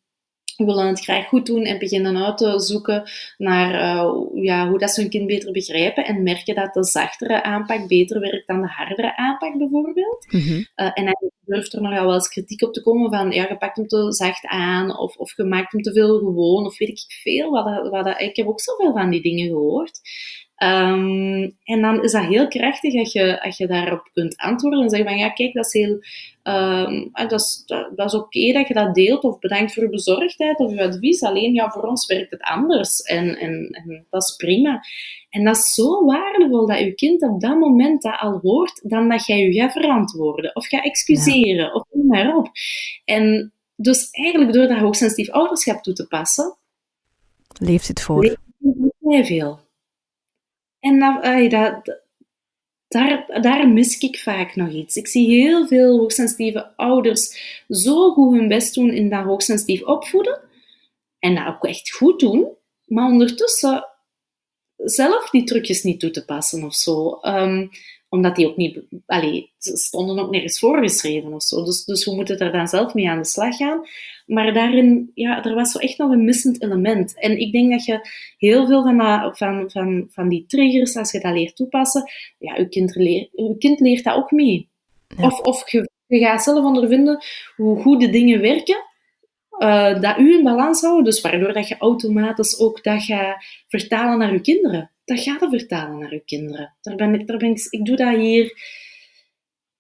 [0.67, 4.91] willen het graag goed doen en beginnen uit te zoeken naar uh, ja, hoe dat
[4.91, 8.69] ze hun kind beter begrijpen en merken dat de zachtere aanpak beter werkt dan de
[8.69, 10.27] hardere aanpak bijvoorbeeld.
[10.31, 10.67] Mm -hmm.
[10.77, 13.57] uh, en dan durft er nogal wel eens kritiek op te komen van ja, je
[13.57, 16.89] pakt hem te zacht aan of, of je maakt hem te veel gewoon of weet
[16.89, 17.51] ik veel.
[17.51, 20.01] Wat, wat, ik heb ook zoveel van die dingen gehoord.
[20.63, 24.91] Um, en dan is dat heel krachtig als je, als je daarop kunt antwoorden en
[24.91, 25.99] zeggen van ja, kijk, dat is heel,
[26.43, 29.83] um, dat is, dat, dat is oké okay dat je dat deelt of bedankt voor
[29.83, 31.23] je bezorgdheid of je advies.
[31.23, 34.81] Alleen ja, voor ons werkt het anders en, en, en dat is prima.
[35.29, 39.09] En dat is zo waardevol dat je kind op dat moment dat al hoort, dan
[39.09, 41.73] dat jij je gaat verantwoorden of gaat excuseren ja.
[41.73, 42.51] of noem maar op.
[43.05, 46.57] En dus eigenlijk door dat hoogsensitief ouderschap toe te passen,
[47.59, 48.23] leeft het voor.
[48.23, 48.39] Leeft
[48.99, 49.69] het veel.
[50.81, 50.99] En
[52.89, 54.97] daar, daar mis ik vaak nog iets.
[54.97, 60.41] Ik zie heel veel hoogsensitieve ouders zo goed hun best doen in dat hoogsensitief opvoeden.
[61.19, 62.49] En dat ook echt goed doen.
[62.85, 63.87] Maar ondertussen
[64.77, 67.19] zelf die trucjes niet toe te passen of zo.
[67.23, 67.71] Um,
[68.11, 71.65] omdat die ook niet, allee, ze stonden ook nergens voorgeschreven of zo.
[71.65, 73.87] Dus, dus we moeten er dan zelf mee aan de slag gaan.
[74.33, 77.19] Maar daarin, ja, er was zo echt nog een missend element.
[77.19, 78.09] En ik denk dat je
[78.39, 82.57] heel veel van, dat, van, van, van die triggers, als je dat leert toepassen, ja,
[82.57, 84.69] je kind, leert, je kind leert dat ook mee.
[85.17, 87.25] Of, of je, je gaat zelf ondervinden
[87.57, 88.89] hoe goed de dingen werken.
[89.59, 94.19] Uh, dat u in balans houden, dus waardoor dat je automatisch ook dat gaat vertalen
[94.19, 96.75] naar je kinderen dat gaat je vertalen naar je kinderen.
[96.81, 98.53] Daar ben ik, daar ben ik, ik doe dat hier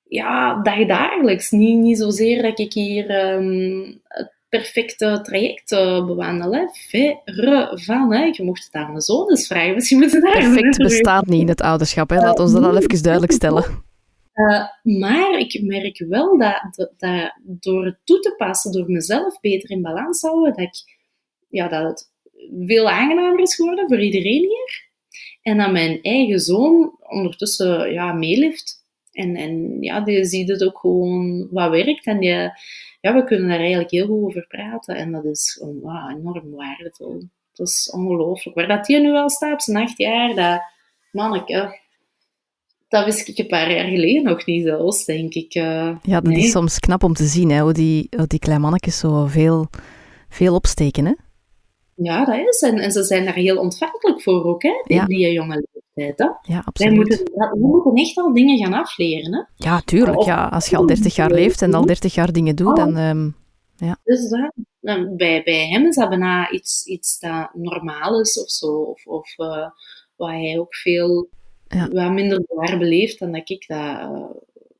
[0.02, 1.50] ja, dagelijks.
[1.50, 6.54] Niet, niet zozeer dat ik hier um, het perfecte traject uh, bewandel.
[6.54, 6.66] Hè.
[6.72, 8.12] Verre van.
[8.12, 8.24] Hè.
[8.24, 9.74] Je mocht het aan mijn zoon eens vragen.
[9.74, 12.10] Misschien moeten daar Perfect bestaat niet in het ouderschap.
[12.10, 12.16] Hè.
[12.16, 13.88] Laat ons dat al even duidelijk stellen.
[14.34, 19.40] Uh, maar ik merk wel dat, dat, dat, door het toe te passen, door mezelf
[19.40, 20.98] beter in balans te houden, dat, ik,
[21.48, 22.10] ja, dat het
[22.66, 24.88] veel aangenamer is geworden voor iedereen hier.
[25.42, 28.84] En dat mijn eigen zoon ondertussen ja, meelift.
[29.12, 32.06] En, en ja, die ziet het ook gewoon wat werkt.
[32.06, 32.50] En die,
[33.00, 34.96] ja, we kunnen daar eigenlijk heel goed over praten.
[34.96, 37.22] En dat is wow, enorm waardevol.
[37.52, 38.56] Dat is ongelooflijk.
[38.56, 40.62] Waar dat hier nu al staat op zijn acht jaar, dat
[41.12, 41.78] manneke,
[42.88, 45.54] dat wist ik een paar jaar geleden nog niet zelfs, denk ik.
[45.54, 48.62] Uh, ja, dat is soms knap om te zien, hè, hoe, die, hoe die kleine
[48.62, 49.66] mannetjes zo veel,
[50.28, 51.04] veel opsteken.
[51.04, 51.12] Hè?
[51.94, 52.62] Ja, dat is.
[52.62, 55.66] En, en ze zijn daar heel ontvankelijk voor ook, hè, die, die jonge
[56.00, 56.52] Hè.
[56.52, 56.74] Ja, absoluut.
[56.74, 59.34] Wij moeten, we moeten echt al dingen gaan afleren.
[59.34, 59.42] Hè.
[59.56, 60.22] Ja, tuurlijk.
[60.22, 60.46] ja.
[60.46, 62.96] Als je al 30 jaar leeft en al 30 jaar dingen doet, dan...
[62.96, 63.36] Um,
[63.76, 63.98] ja.
[64.04, 64.28] Dus
[64.80, 68.66] dat, bij, bij hem is dat bijna iets, iets dat normaal is of zo.
[68.66, 69.68] Of, of uh,
[70.16, 71.28] wat hij ook veel
[71.68, 71.88] ja.
[71.88, 74.24] wat minder zwaar beleeft dan dat ik dat uh,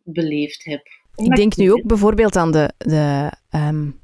[0.05, 0.83] beleefd heb.
[1.15, 4.01] ik denk nu ook bijvoorbeeld aan de, de um,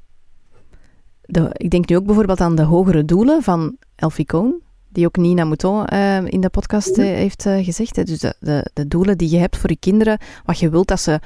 [1.27, 4.61] de, ik denk nu ook bijvoorbeeld aan de hogere doelen van Elfie Cohn,
[4.97, 7.95] die ook Nina Mouton uh, in de podcast uh, heeft uh, gezegd.
[7.95, 8.03] Hè.
[8.03, 10.99] Dus de, de, de, doelen die je hebt voor je kinderen, wat je wilt dat
[10.99, 11.19] ze,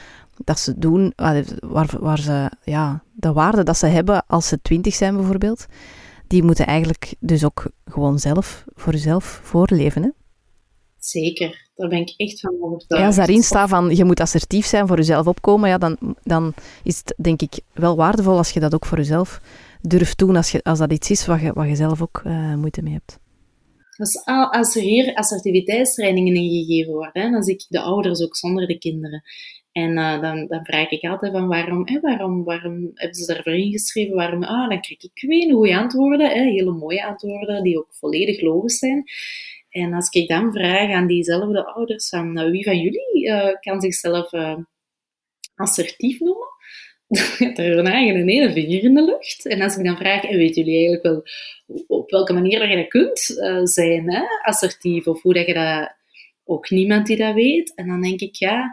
[0.44, 4.94] dat ze doen, waar, waar ze, ja, de waarde dat ze hebben als ze twintig
[4.94, 5.66] zijn bijvoorbeeld,
[6.28, 10.04] die moeten eigenlijk dus ook gewoon zelf, voor jezelf voorleven.
[10.04, 10.10] Hè.
[10.98, 13.02] Zeker, daar ben ik echt van overtuigd.
[13.02, 16.54] Ja, als daarin staat van je moet assertief zijn, voor jezelf opkomen, ja, dan, dan
[16.84, 19.42] is het denk ik wel waardevol als je dat ook voor jezelf
[19.82, 22.56] durf doen als, je, als dat iets is wat je, wat je zelf ook uh,
[22.56, 23.20] moeite mee hebt.
[24.02, 28.68] Dus als er hier assertiviteitstrainingen in gegeven worden, dan zie ik de ouders ook zonder
[28.68, 29.24] de kinderen.
[29.72, 33.54] En uh, dan, dan vraag ik altijd van waarom, hè, waarom, waarom hebben ze daarvoor
[33.54, 34.16] ingeschreven?
[34.16, 38.42] Waarom, ah, dan krijg ik weer goede antwoorden, hè, hele mooie antwoorden, die ook volledig
[38.42, 39.04] logisch zijn.
[39.70, 44.32] En als ik dan vraag aan diezelfde ouders uh, wie van jullie uh, kan zichzelf
[45.56, 46.48] assertief noemen,
[47.56, 49.46] er een eigen vinger in de lucht.
[49.46, 51.24] En als ik dan vraag, en weten jullie eigenlijk wel
[51.88, 54.24] op welke manier dat je dat kunt uh, zijn, hè?
[54.42, 56.00] assertief, of hoe dat je dat...
[56.46, 57.76] Ook niemand die dat weet.
[57.76, 58.72] En dan denk ik, ja,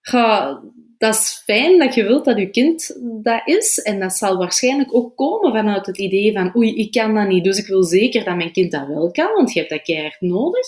[0.00, 0.60] ga,
[0.98, 3.78] dat is fijn dat je wilt dat je kind dat is.
[3.82, 7.44] En dat zal waarschijnlijk ook komen vanuit het idee van, oei, ik kan dat niet,
[7.44, 10.20] dus ik wil zeker dat mijn kind dat wel kan, want je hebt dat keihard
[10.20, 10.66] nodig.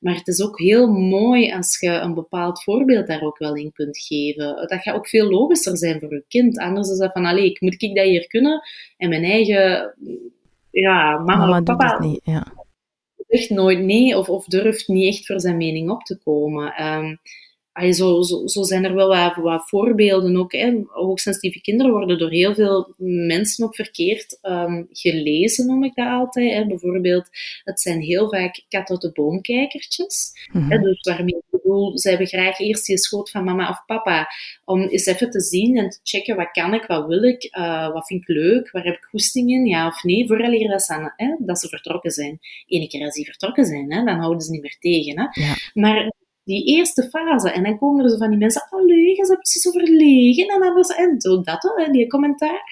[0.00, 3.72] Maar het is ook heel mooi als je een bepaald voorbeeld daar ook wel in
[3.72, 4.66] kunt geven.
[4.68, 6.58] Dat gaat ook veel logischer zijn voor je kind.
[6.58, 8.62] Anders is dat van, allee, moet ik dat hier kunnen?
[8.96, 9.94] En mijn eigen,
[10.70, 11.98] ja, mama, mama of papa...
[11.98, 12.52] Niet, ja.
[13.28, 16.86] zegt nooit nee of, of durft niet echt voor zijn mening op te komen.
[16.86, 17.18] Um,
[17.72, 20.52] zo, zo, zo, zijn er wel wat, wat voorbeelden ook.
[20.52, 20.80] Hè.
[20.86, 22.94] Hoogsensitieve kinderen worden door heel veel
[23.26, 26.52] mensen ook verkeerd um, gelezen, noem ik dat altijd.
[26.52, 26.66] Hè.
[26.66, 27.28] Bijvoorbeeld,
[27.64, 30.32] het zijn heel vaak kat uit de boomkijkertjes.
[30.52, 30.70] Mm -hmm.
[30.70, 34.28] hè, dus waarmee je bedoel, zij hebben graag eerst die schoot van mama of papa.
[34.64, 37.92] Om eens even te zien en te checken wat kan ik, wat wil ik, uh,
[37.92, 41.12] wat vind ik leuk, waar heb ik goesting in, ja of nee, vooral dat ze,
[41.16, 42.38] hè, dat ze vertrokken zijn.
[42.66, 45.18] Eén keer als die vertrokken zijn, hè, dan houden ze niet meer tegen.
[45.18, 45.42] Hè.
[45.42, 45.54] Ja.
[45.72, 46.12] Maar
[46.44, 49.62] die eerste fase, en dan komen er zo van die mensen, oh leeg, ze precies
[49.62, 52.62] zo verlegen, en dan en zo dat, hè, die commentaar.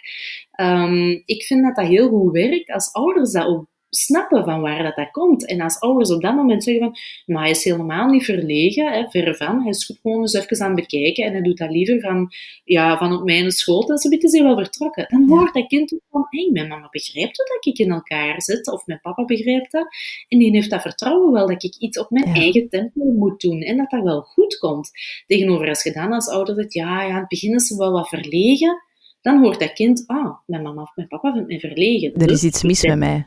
[0.61, 2.71] Um, ik vind dat dat heel goed werkt.
[2.71, 5.47] Als ouders dat ook snappen van waar dat, dat komt.
[5.47, 9.09] En als ouders op dat moment zeggen van, maar hij is helemaal niet verlegen, hè,
[9.09, 12.01] ver van, hij is gewoon eens even aan het bekijken en hij doet dat liever
[12.01, 12.33] van,
[12.65, 15.07] ja, van op mijn school, dan is hij wel vertrokken.
[15.09, 18.43] Dan hoort dat kind ook van, hé, hey, mijn mama begrijpt dat ik in elkaar
[18.43, 19.87] zit, of mijn papa begrijpt dat,
[20.29, 23.61] en die heeft dat vertrouwen wel dat ik iets op mijn eigen tempo moet doen
[23.61, 24.91] en dat dat wel goed komt.
[25.27, 27.93] Tegenover als je dan als ouder zegt, ja, ja, aan het begin is ze wel
[27.93, 28.83] wat verlegen,
[29.21, 32.15] dan hoort dat kind, ah, mijn mama of mijn papa vindt mij verlegen.
[32.15, 33.25] Er is dus iets mis met mij.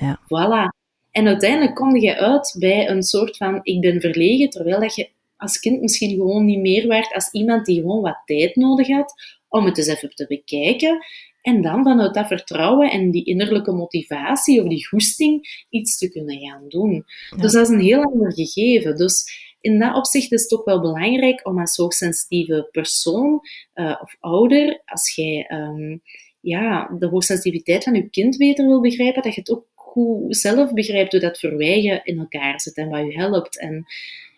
[0.00, 0.20] Ja.
[0.24, 0.78] Voilà.
[1.10, 5.10] En uiteindelijk kom je uit bij een soort van ik ben verlegen, terwijl dat je
[5.36, 9.14] als kind misschien gewoon niet meer werd als iemand die gewoon wat tijd nodig had
[9.48, 11.06] om het eens even te bekijken.
[11.42, 16.38] En dan vanuit dat vertrouwen en die innerlijke motivatie of die goesting iets te kunnen
[16.38, 17.04] gaan doen.
[17.36, 18.96] Dus dat is een heel ander gegeven.
[18.96, 19.24] Dus
[19.60, 23.40] in dat opzicht is het ook wel belangrijk om als hoogsensitieve persoon
[23.74, 26.02] uh, of ouder, als jij um,
[26.40, 30.72] ja, de hoogsensitiviteit van je kind beter wil begrijpen, dat je het ook goed zelf
[30.72, 33.60] begrijpt hoe dat verwijgen in elkaar zit en wat je helpt.
[33.60, 33.86] En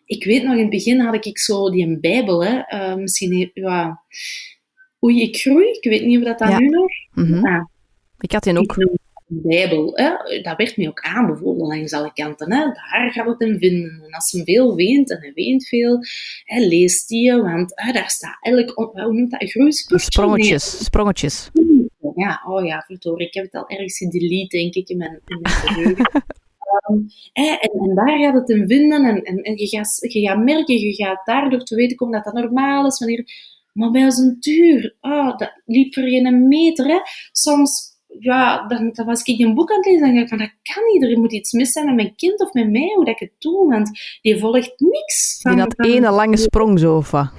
[0.06, 3.50] ik weet nog, in het begin had ik zo die een bijbel, hè, uh, misschien,
[3.54, 4.02] ja,
[4.98, 6.90] hoe ik groei, ik weet niet of dat, dat nu nog...
[7.14, 7.70] Mm ja.
[8.18, 8.76] Ik had die ook.
[9.34, 12.52] Bijbel, hè, dat werd mij ook aanbevolen langs alle kanten.
[12.52, 12.64] Hè.
[12.64, 14.02] Daar gaat het in vinden.
[14.06, 15.98] En als hij veel weent, en hij weent veel,
[16.44, 20.00] hè, leest die, want hè, daar staat eigenlijk, hoe noemt dat?
[20.00, 21.50] Sprongetjes, sprongetjes.
[22.22, 25.38] Ja, oh ja, verdorie, ik heb het al ergens gedelete, denk ik, in mijn, in
[25.40, 26.10] mijn geheugen.
[26.88, 30.44] Um, en, en, daar gaat het in vinden en, en, en je, gaat, je gaat
[30.44, 32.98] merken, je gaat daardoor te weten komen dat dat normaal is.
[32.98, 33.24] Wanneer,
[33.72, 36.86] maar bij zijn duur, oh, dat liep voor geen meter.
[36.86, 36.98] Hè.
[37.32, 40.38] Soms ja, dan, dan, was ik een boek aan het lezen en dacht ik van,
[40.38, 43.04] dat kan niet, er moet iets mis zijn met mijn kind of met mij, hoe
[43.04, 45.38] dat ik het doe, want die volgt niks.
[45.42, 47.30] Van, die had ene lange sprong zo, of Ja,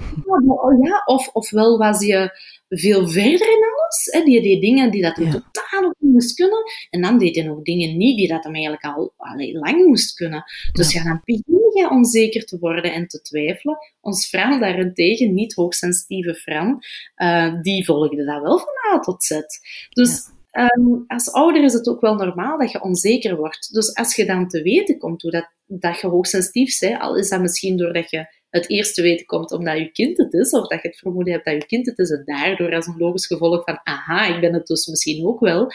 [0.82, 2.30] ja, of, ofwel was je
[2.78, 4.08] veel verder in alles.
[4.10, 4.22] Hè.
[4.22, 5.30] Die deed dingen die dat ja.
[5.30, 6.62] totaal niet moest kunnen.
[6.90, 10.14] En dan deed hij nog dingen niet die dat hem eigenlijk al allee, lang moest
[10.14, 10.44] kunnen.
[10.72, 13.78] Dus ja, dan begin je onzeker te worden en te twijfelen.
[14.00, 16.82] Ons Fran daarentegen, niet hoogsensitieve Fran,
[17.16, 19.40] uh, die volgde dat wel van A tot Z.
[19.88, 20.32] Dus
[20.76, 23.72] Um, als ouder is het ook wel normaal dat je onzeker wordt.
[23.72, 27.28] Dus als je dan te weten komt hoe dat, dat je hoogsensitief bent, al is
[27.28, 30.68] dat misschien doordat je het eerst te weten komt omdat je kind het is, of
[30.68, 33.26] dat je het vermoeden hebt dat je kind het is, en daardoor als een logisch
[33.26, 35.66] gevolg van, aha, ik ben het dus misschien ook wel,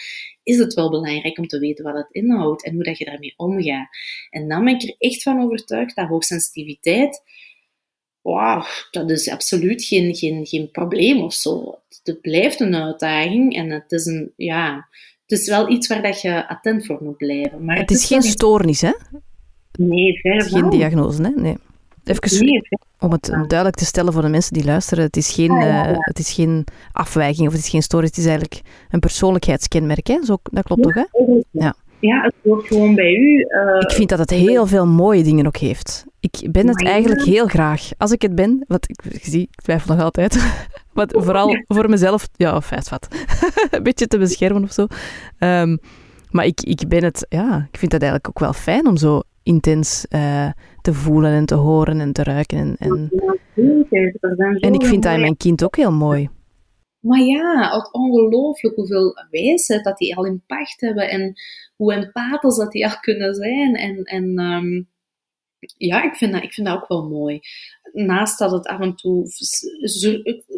[0.43, 3.33] is het wel belangrijk om te weten wat het inhoudt en hoe dat je daarmee
[3.37, 3.87] omgaat.
[4.29, 7.21] En dan ben ik er echt van overtuigd dat hoogsensitiviteit
[8.21, 11.79] wow, dat is absoluut geen, geen, geen probleem of zo.
[12.03, 14.87] Het blijft een uitdaging en het is, een, ja,
[15.25, 17.65] het is wel iets waar dat je attent voor moet blijven.
[17.65, 18.93] Maar het, is, geen stoornis, hè?
[19.71, 21.29] Nee, verder Geen diagnose, hè?
[21.29, 21.55] Nee.
[22.09, 22.63] Even
[22.99, 26.19] om het duidelijk te stellen voor de mensen die luisteren, het is, geen, uh, het
[26.19, 30.07] is geen afwijking of het is geen stoornis, het is eigenlijk een persoonlijkheidskenmerk.
[30.07, 30.23] Hè?
[30.23, 31.03] Zo, dat klopt toch, hè?
[31.51, 31.75] Ja.
[31.99, 33.37] Ja, het wordt gewoon bij u.
[33.37, 36.05] Uh, ik vind dat het heel veel mooie dingen ook heeft.
[36.19, 37.89] Ik ben het eigenlijk heel graag.
[37.97, 40.35] Als ik het ben, wat ik, zie, ik twijfel nog altijd.
[40.93, 43.07] maar vooral voor mezelf, ja, feit wat.
[43.71, 44.87] een beetje te beschermen of zo.
[45.39, 45.79] Um,
[46.29, 49.21] maar ik, ik ben het, ja, ik vind het eigenlijk ook wel fijn om zo
[49.43, 50.49] intens uh,
[50.89, 52.57] te voelen en te horen en te ruiken.
[52.57, 53.09] En, en,
[54.59, 56.29] en ik vind dat in mijn kind ook heel mooi.
[56.99, 61.33] Maar ja, het ongelooflijk hoeveel wijsheid dat die al in pacht hebben en
[61.75, 63.75] hoe empathisch dat die al kunnen zijn.
[63.75, 64.87] En, en um,
[65.77, 67.39] ja, ik vind, dat, ik vind dat ook wel mooi.
[67.93, 69.23] Naast dat het af en toe...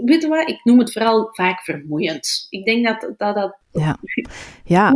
[0.06, 0.50] Weet je wat?
[0.50, 2.48] Ik noem het vooral vaak vermoeiend.
[2.50, 3.36] Ik denk dat dat...
[3.36, 3.98] dat ja,
[4.76, 4.94] ja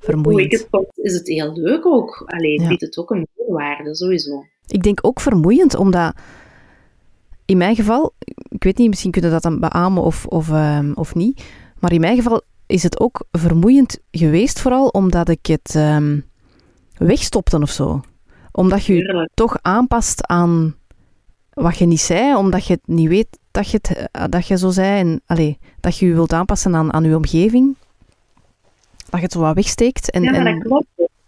[0.00, 0.66] vermoeiend.
[0.70, 2.22] Hoe is het heel leuk ook.
[2.26, 2.68] Alleen ja.
[2.68, 4.44] biedt het ook een meerwaarde, sowieso.
[4.66, 6.16] Ik denk ook vermoeiend, omdat
[7.44, 8.14] in mijn geval,
[8.48, 11.44] ik weet niet, misschien kunnen dat dan beamen of, of, um, of niet,
[11.78, 16.24] maar in mijn geval is het ook vermoeiend geweest, vooral omdat ik het um,
[16.96, 18.00] wegstopte of zo.
[18.52, 20.76] Omdat je je toch aanpast aan
[21.54, 24.58] wat je niet zei, omdat je het niet weet dat je, het, eh, dat je
[24.58, 24.98] zo zei.
[24.98, 27.76] En allee, dat je je wilt aanpassen aan, aan je omgeving.
[28.96, 30.10] Dat je het zo wat wegsteekt.
[30.10, 30.86] En, ja, en, dat klopt.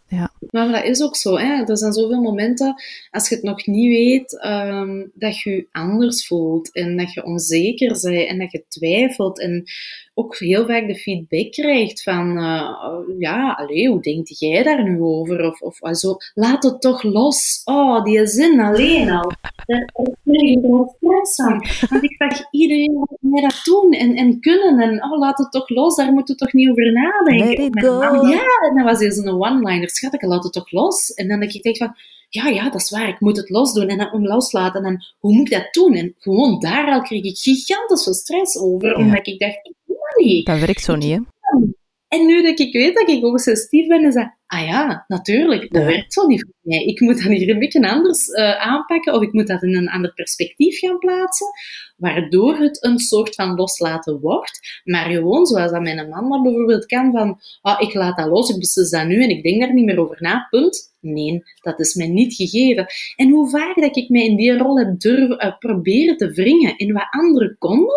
[0.09, 0.33] Ja.
[0.51, 1.37] Maar dat is ook zo.
[1.37, 1.65] Hè?
[1.65, 6.27] Er zijn zoveel momenten, als je het nog niet weet, um, dat je je anders
[6.27, 9.41] voelt en dat je onzeker bent en dat je twijfelt.
[9.41, 9.65] En
[10.19, 15.01] ook heel vaak de feedback krijgt van, uh, ja, allee, hoe denk jij daar nu
[15.01, 15.45] over?
[15.45, 17.61] Of, of zo, laat het toch los.
[17.65, 19.33] Oh, die zin alleen al.
[20.25, 21.61] kreeg ik er stress aan.
[21.89, 24.79] Want ik zag iedereen mij dat doen en, en kunnen.
[24.79, 27.71] En oh, laat het toch los, daar moeten we toch niet over nadenken.
[28.29, 29.91] Ja, en dan was hij zo'n one-liner.
[29.91, 31.15] Schat, ik laat het toch los.
[31.15, 31.95] En dan denk ik denk van,
[32.29, 34.85] ja, ja, dat is waar, ik moet het losdoen en dan om loslaten.
[34.85, 35.95] En hoe moet ik dat doen?
[35.95, 39.86] En gewoon daar al kreeg ik gigantisch veel stress over, omdat ik dacht, ik dat
[40.17, 40.47] niet.
[40.47, 41.21] Dat werkt zo niet, hè?
[42.09, 45.73] En nu dat ik weet dat ik ook sensitief ben, is dat, ah ja, natuurlijk,
[45.73, 45.89] dat Ja.
[45.89, 46.85] werkt zo niet voor mij.
[46.85, 49.89] Ik moet dat hier een beetje anders eh, aanpakken, of ik moet dat in een
[49.89, 51.47] ander perspectief gaan plaatsen,
[51.97, 54.83] waardoor het een soort van loslaten wordt.
[54.85, 58.51] Maar gewoon, zoals dat mijn man dat bijvoorbeeld kan, van, ah, ik laat dat los,
[58.51, 60.95] ik beslis dat nu en ik denk daar niet meer over na, punt.
[61.01, 62.87] Nee, dat is mij niet gegeven.
[63.17, 66.77] En hoe vaak dat ik mij in die rol heb durven uh, proberen te wringen
[66.79, 67.95] in wat anderen konden,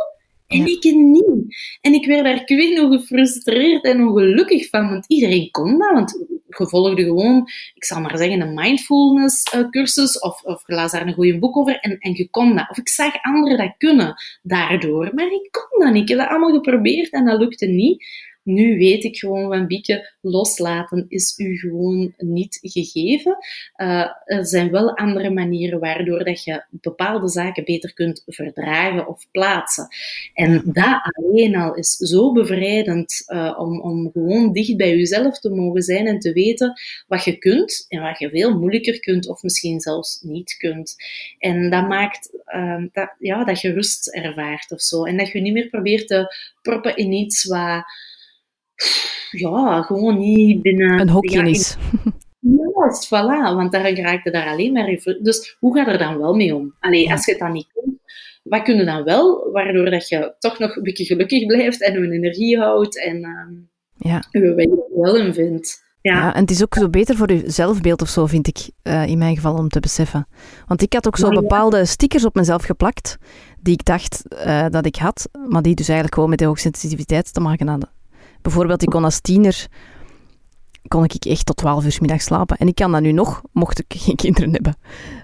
[0.50, 0.66] en Ja.
[0.66, 1.56] ik niet.
[1.82, 5.92] En ik werd daar ik weet nog gefrustreerd en ongelukkig van, want iedereen kon dat.
[5.92, 6.26] Want
[6.58, 11.08] je volgde gewoon, ik zal maar zeggen, een mindfulness eh, cursus of, of las daar
[11.08, 12.70] een goed boek over en, en je kon dat.
[12.70, 16.02] Of ik zag anderen dat kunnen daardoor, maar ik kon dat niet.
[16.02, 18.06] Ik heb dat allemaal geprobeerd en dat lukte niet.
[18.50, 23.38] Nu weet ik gewoon van Bieke, loslaten is u gewoon niet gegeven.
[23.78, 29.26] Uh, er zijn wel andere manieren waardoor dat je bepaalde zaken beter kunt verdragen of
[29.32, 29.88] plaatsen.
[30.34, 35.50] En dat alleen al is zo bevrijdend uh, om, om gewoon dicht bij jezelf te
[35.50, 39.42] mogen zijn en te weten wat je kunt en wat je veel moeilijker kunt of
[39.42, 40.96] misschien zelfs niet kunt.
[41.38, 45.06] En dat maakt uh, dat, ja, dat je rust ervaart of zo.
[45.06, 47.84] En dat je niet meer probeert te proppen in iets wat
[49.32, 51.00] ja, gewoon niet binnen...
[51.00, 51.78] Een hokje is.
[52.40, 55.24] Juist, voilà, want daar raakte daar alleen maar even...
[55.24, 56.76] Dus hoe ga je er dan wel mee om?
[56.80, 57.12] Allee, Ja.
[57.12, 57.98] als je het dan niet kunt,
[58.44, 62.02] wat kun je dan wel, waardoor dat je toch nog een beetje gelukkig blijft en
[62.02, 63.54] je energie houdt en ehm
[64.10, 64.24] Ja.
[64.32, 65.88] je er wel in vindt?
[66.02, 66.14] Ja.
[66.14, 69.08] Ja, en het is ook zo beter voor je zelfbeeld of zo, vind ik, eh,
[69.08, 70.28] in mijn geval, om te beseffen.
[70.68, 73.18] Want ik had ook zo bepaalde stickers op mezelf geplakt,
[73.62, 77.34] die ik dacht eh, dat ik had, maar die dus eigenlijk gewoon met de hoogsensitiviteit
[77.34, 77.90] te maken hadden.
[78.42, 79.68] Bijvoorbeeld, ik kon als tiener,
[80.88, 82.58] kon ik echt tot 12 uur 's middag slapen.
[82.58, 84.76] En ik kan dat nu nog, mocht ik geen kinderen hebben.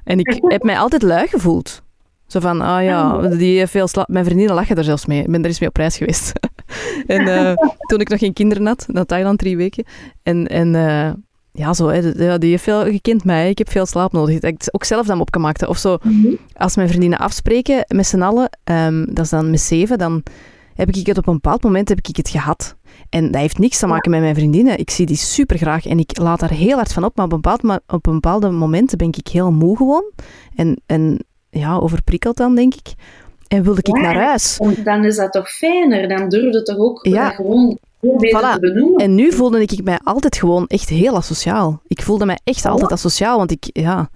[0.04, 1.84] En ik heb mij altijd lui gevoeld.
[2.28, 4.08] Zo van, ah ja, die heeft veel slaap.
[4.08, 5.20] Mijn vriendinnen lachen er zelfs mee.
[5.20, 6.32] Ik ben er eens mee op reis geweest.
[7.08, 7.54] en eh,
[7.88, 9.86] toen ik nog geen kinderen had, naar Thailand drie weken.
[10.24, 11.14] En, en eh,
[11.52, 13.50] ja, zo, hè, die heeft veel gekend mij.
[13.50, 14.40] Ik heb veel slaap nodig.
[14.40, 15.68] Dat ik ook zelf dan opgemaakt.
[15.68, 16.28] Of zo, Mhm.
[16.54, 20.24] als mijn vriendinnen afspreken met z'n allen, ehm, dat is dan met zeven, dan
[20.74, 22.76] heb ik het op een bepaald moment heb ik het gehad.
[23.16, 24.80] En dat heeft niks te maken met mijn vriendinnen.
[24.80, 27.16] Ik zie die super graag en ik laat daar heel hard van op.
[27.16, 30.12] Maar op, een bepaald, op een bepaalde momenten ben ik heel moe gewoon.
[30.56, 32.94] En, en ja, overprikkeld dan, denk ik.
[33.48, 34.02] En wilde ik Ja.
[34.02, 34.60] naar huis.
[34.84, 37.30] Dan is dat toch fijner, dan durf je toch ook Ja.
[37.30, 38.54] gewoon Voilà.
[38.54, 39.04] te benoemen.
[39.04, 41.82] En nu voelde ik mij altijd gewoon echt heel asociaal.
[41.88, 44.10] Ik voelde mij echt altijd asociaal, want ik, ja...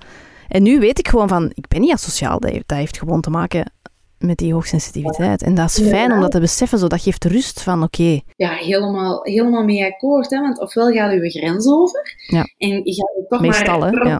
[0.48, 2.40] En nu weet ik gewoon van, ik ben niet asociaal.
[2.40, 3.72] Dat heeft, dat heeft gewoon te maken
[4.20, 5.44] met die hoogsensitiviteit.
[5.44, 8.50] En dat is fijn om dat te beseffen, zo dat geeft rust van, oké, ja,
[8.50, 10.30] helemaal, helemaal mee akkoord.
[10.30, 10.40] Hè?
[10.42, 12.44] Want ofwel gaat u een grens over Ja.
[12.58, 14.20] en je gaat toch Meestal, maar hè, ja.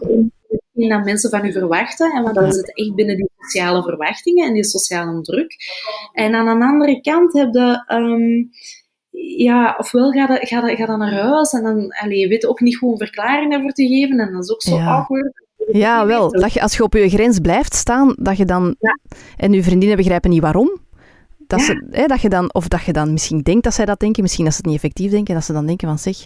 [0.88, 2.12] dat mensen van u verwachten.
[2.12, 2.52] En want dan Ja.
[2.52, 5.56] zit het echt binnen die sociale verwachtingen en die sociale druk.
[6.12, 7.82] En aan de andere kant heb je...
[7.86, 8.44] ehm,
[9.36, 12.46] ja, ofwel ga je, ga, je, ga je naar huis en dan allee, je weet
[12.46, 14.18] ook niet gewoon verklaring daarvoor te geven.
[14.20, 14.96] En dat is ook zo Ja.
[14.96, 15.39] awkward.
[15.72, 16.30] Ja, wel.
[16.30, 18.74] Dat je, als je op je grens blijft staan, dat je dan...
[18.78, 18.98] Ja.
[19.36, 20.78] En je vriendinnen begrijpen niet waarom.
[21.50, 21.64] Dat, Ja.
[21.66, 24.22] ze, hè, dat je dan, of dat je dan misschien denkt dat zij dat denken,
[24.22, 26.16] misschien dat ze het niet effectief denken, dat ze dan denken van zeg,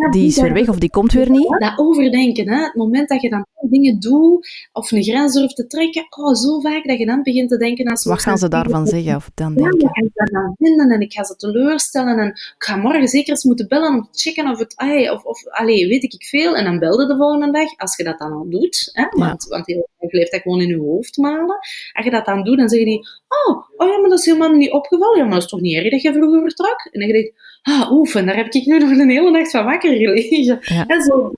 [0.00, 1.48] Ja, die is weer weg of die komt weer niet.
[1.58, 2.62] Dat overdenken, hè?
[2.62, 6.60] het moment dat je dan dingen doet of een grens durft te trekken, oh, zo
[6.60, 9.30] vaak dat je dan begint te denken aan zo'n Wat gaan ze daarvan zeggen of
[9.34, 9.88] dan Ja, denken?
[9.92, 13.30] ga ik daar dan vinden en ik ga ze teleurstellen en ik ga morgen zeker
[13.30, 16.56] eens moeten bellen om te checken of het, ai, of, of allee, weet ik veel.
[16.56, 19.66] En dan belde de volgende dag, als je dat dan al doet, hè, want, want
[19.66, 21.58] heel dat gewoon in je hoofd malen.
[21.92, 24.52] Als je dat dan doet, dan zeggen die, oh, oh ja, maar dat is helemaal
[24.52, 25.18] niet opgevallen.
[25.18, 26.88] Ja, maar dat is toch niet erg dat je vroeger vertrok?
[26.92, 27.32] En dan denk je,
[27.62, 30.58] ah, oef, en daar heb ik nu nog een hele nacht van wakker gelegen.
[30.60, 30.86] Ja.
[30.86, 31.32] En zo,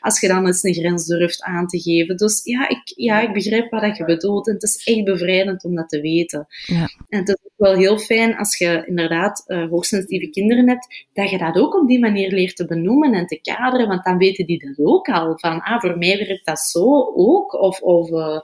[0.00, 2.16] als je dan eens een grens durft aan te geven.
[2.16, 4.46] Dus ja, ik, ja, ik begrijp wat dat je bedoelt.
[4.46, 6.46] En het is echt bevrijdend om dat te weten.
[6.66, 6.88] Ja.
[7.08, 11.30] En het is ook wel heel fijn als je inderdaad eh, hoogsensitieve kinderen hebt, dat
[11.30, 14.46] je dat ook op die manier leert te benoemen en te kaderen, want dan weten
[14.46, 15.38] die dat ook al.
[15.38, 17.52] Van, ah, voor mij werkt dat zo ook.
[17.52, 18.40] Of, of eh,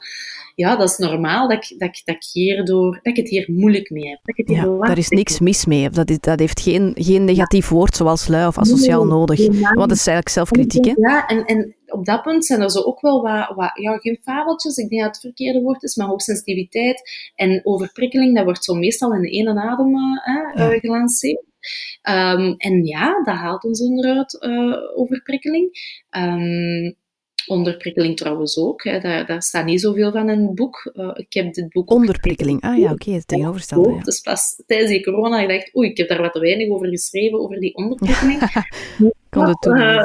[0.63, 3.45] ja, dat is normaal dat ik, dat, ik- dat, ik hierdoor, dat ik het hier
[3.53, 4.19] moeilijk mee heb.
[4.23, 5.91] Dat ik het Ja, daar is niks mis mee.
[5.91, 9.47] Dat, is, dat heeft geen, geen negatief woord zoals lui of asociaal Nee, nodig.
[9.47, 10.93] Want dat is eigenlijk zelfkritiek, hè?
[10.97, 14.19] Ja, en, en op dat punt zijn er zo ook wel wat, wat, ja, geen
[14.23, 17.03] fabeltjes, ik denk dat het verkeerde woord is, maar hoogsensitiviteit
[17.35, 20.79] en overprikkeling, dat wordt zo meestal in de ene adem eh, eh, Ja.
[20.79, 21.45] gelanceerd.
[22.03, 25.71] Ehm, en ja, dat haalt ons onderuit, eh overprikkeling.
[26.11, 26.93] Ehm,
[27.47, 28.85] Onderprikkeling trouwens ook.
[28.85, 29.01] Hè.
[29.01, 30.91] Daar, daar staat niet zoveel van in het boek.
[30.95, 31.91] Uh, ik heb dit boek...
[31.91, 33.93] Onderprikkeling, ah ja, oké, okay, het tegenovergestelde.
[33.93, 34.01] Ja.
[34.01, 36.89] Dus pas tijdens die corona ik dacht oei, ik heb daar wat te weinig over
[36.89, 38.39] geschreven, over die onderprikkeling.
[39.31, 40.05] Kon het toen uh,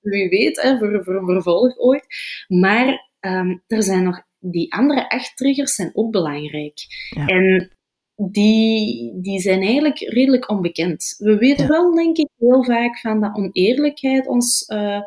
[0.00, 2.06] Wie weet, hè, voor, voor een vervolg ooit.
[2.48, 4.24] Maar um, er zijn nog...
[4.38, 6.78] Die andere acht triggers zijn ook belangrijk.
[7.10, 7.26] Ja.
[7.26, 7.70] En
[8.16, 11.14] die, die zijn eigenlijk redelijk onbekend.
[11.18, 11.70] We weten ja.
[11.70, 15.00] wel, denk ik, heel vaak van dat oneerlijkheid ons uh,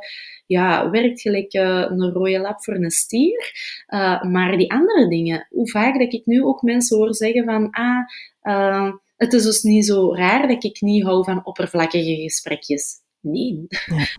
[0.49, 3.51] ja, werkt gelijk uh, een rode lap voor een stier.
[3.87, 7.69] Uh, maar die andere dingen, hoe vaak dat ik nu ook mensen hoor zeggen van
[7.71, 12.95] ah, het is dus niet zo raar dat ik niet hou van oppervlakkige gesprekjes.
[13.21, 13.65] Nee.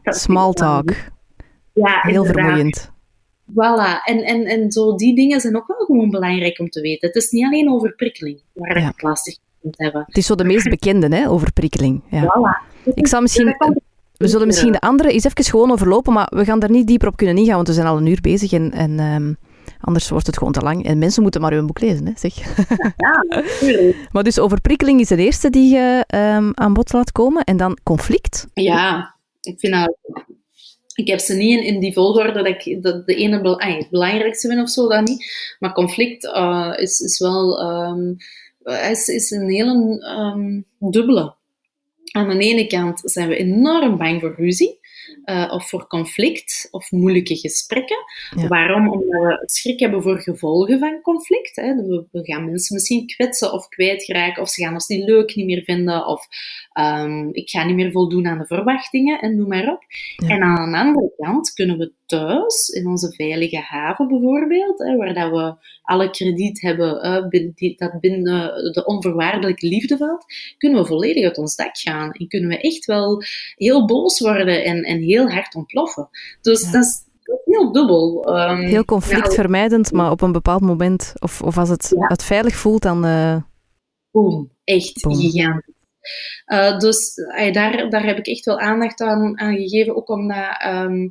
[0.03, 0.91] Ja, small talk.
[1.73, 2.91] Ja, Heel vermoeiend.
[3.47, 7.09] Voilà, en, en, en zo die dingen zijn ook wel gewoon belangrijk om te weten.
[7.09, 8.81] Het is niet alleen over prikkeling waar ja.
[8.81, 10.05] je het lastig kunt hebben.
[10.07, 12.03] Het is zo de meest bekende, hè, over prikkeling.
[12.11, 12.23] Ja.
[12.23, 12.93] Voilà.
[12.95, 13.57] Ik zal misschien...
[14.21, 17.09] We zullen misschien de andere eens even gewoon overlopen, maar we gaan daar niet dieper
[17.09, 19.37] op kunnen ingaan, want we zijn al een uur bezig en, en um,
[19.81, 20.85] anders wordt het gewoon te lang.
[20.85, 22.35] En mensen moeten maar hun boek lezen, hè, zeg.
[22.97, 23.97] Ja, natuurlijk.
[24.13, 27.45] maar dus overprikkeling is de eerste die je um, aan bod laat komen.
[27.45, 28.47] En dan conflict.
[28.55, 29.97] Ja, ik vind dat
[30.95, 34.49] ik heb ze niet in, in die volgorde dat ik dat de ene het belangrijkste
[34.49, 35.55] vind of zo, dat niet.
[35.59, 38.17] Maar conflict uh, is, is wel um,
[38.91, 41.39] is, is een hele dubbele.
[42.11, 44.79] Aan de ene kant zijn we enorm bang voor ruzie.
[45.25, 47.97] Uh, of voor conflict of moeilijke gesprekken.
[48.37, 48.49] Ja.
[48.49, 48.89] Waarom?
[48.89, 51.57] Omdat we schrik hebben voor gevolgen van conflict.
[51.57, 51.75] Hè.
[51.75, 55.47] We, we, gaan mensen misschien kwetsen of kwijtraken, of ze gaan ons niet leuk niet
[55.47, 56.27] meer vinden, of
[56.81, 59.83] um, ik ga niet meer voldoen aan de verwachtingen, en noem maar op.
[60.17, 60.29] Ja.
[60.29, 65.15] En aan de andere kant kunnen we thuis, in onze veilige haven bijvoorbeeld, hè, waar
[65.15, 68.23] dat we alle krediet hebben uh, dat binnen
[68.73, 70.25] de onvoorwaardelijke liefde valt,
[70.59, 72.11] kunnen we volledig uit ons dak gaan.
[72.13, 73.23] En kunnen we echt wel
[73.55, 76.09] heel boos worden en, en heel hard ontploffen.
[76.41, 76.71] Dus ja.
[76.71, 77.05] dat is
[77.45, 78.29] heel dubbel.
[78.39, 82.07] Um, heel conflictvermijdend, maar op een bepaald moment, of, of als het, ja.
[82.07, 83.07] het veilig voelt, dan...
[83.07, 83.37] Uh...
[84.11, 85.15] Boom, echt Boom.
[85.15, 85.70] gigantisch.
[86.47, 90.65] Uh, dus uh, daar, daar heb ik echt wel aandacht aan, aan gegeven, ook omdat
[90.67, 91.11] um,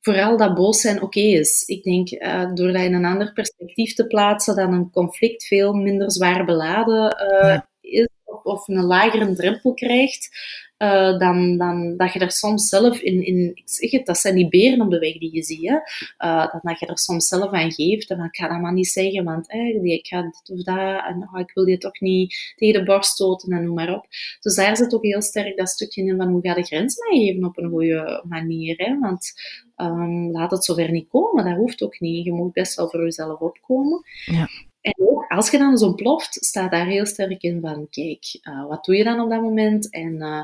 [0.00, 1.62] vooral dat boos zijn oké okay is.
[1.66, 5.72] Ik denk, uh, door dat in een ander perspectief te plaatsen, dat een conflict veel
[5.72, 7.68] minder zwaar beladen ja.
[7.80, 10.28] is, of, of een lagere drempel krijgt,
[10.78, 14.34] uh, dan, dan dat je er soms zelf in, in, ik zeg het, dat zijn
[14.34, 15.74] die beren op de weg die je ziet, hè,
[16.28, 18.10] uh, dan dat je er soms zelf aan geeft.
[18.10, 21.28] En ik ga dat maar niet zeggen, want hey, ik ga dit of dat, en
[21.32, 24.06] oh, ik wil je toch niet tegen de borst stoten en noem maar op.
[24.40, 27.44] Dus daar zit ook heel sterk dat stukje in van hoe ga je grenzen aangeven
[27.44, 28.76] op een goede manier.
[28.76, 28.98] Hè?
[28.98, 29.32] Want
[29.76, 32.24] um, laat het zover niet komen, dat hoeft ook niet.
[32.24, 34.02] Je moet best wel voor jezelf opkomen.
[34.24, 34.48] Ja.
[34.80, 38.66] En ook als je dan eens ontploft, staat daar heel sterk in van, kijk, uh,
[38.68, 39.90] wat doe je dan op dat moment?
[39.90, 40.40] En uh,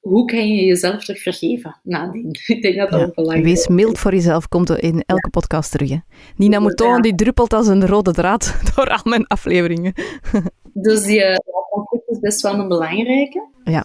[0.00, 2.30] hoe kan je jezelf terug vergeven nadien?
[2.46, 3.52] Ik denk dat dat ja, ook belangrijk is.
[3.52, 5.40] Wees mild voor jezelf, komt in elke ja.
[5.40, 5.88] podcast terug.
[5.88, 5.98] Hè?
[6.36, 9.92] Nina Mouton, die druppelt als een rode draad door al mijn afleveringen.
[10.72, 11.22] dus die
[11.70, 13.48] conflict is best wel een belangrijke.
[13.64, 13.84] Ja.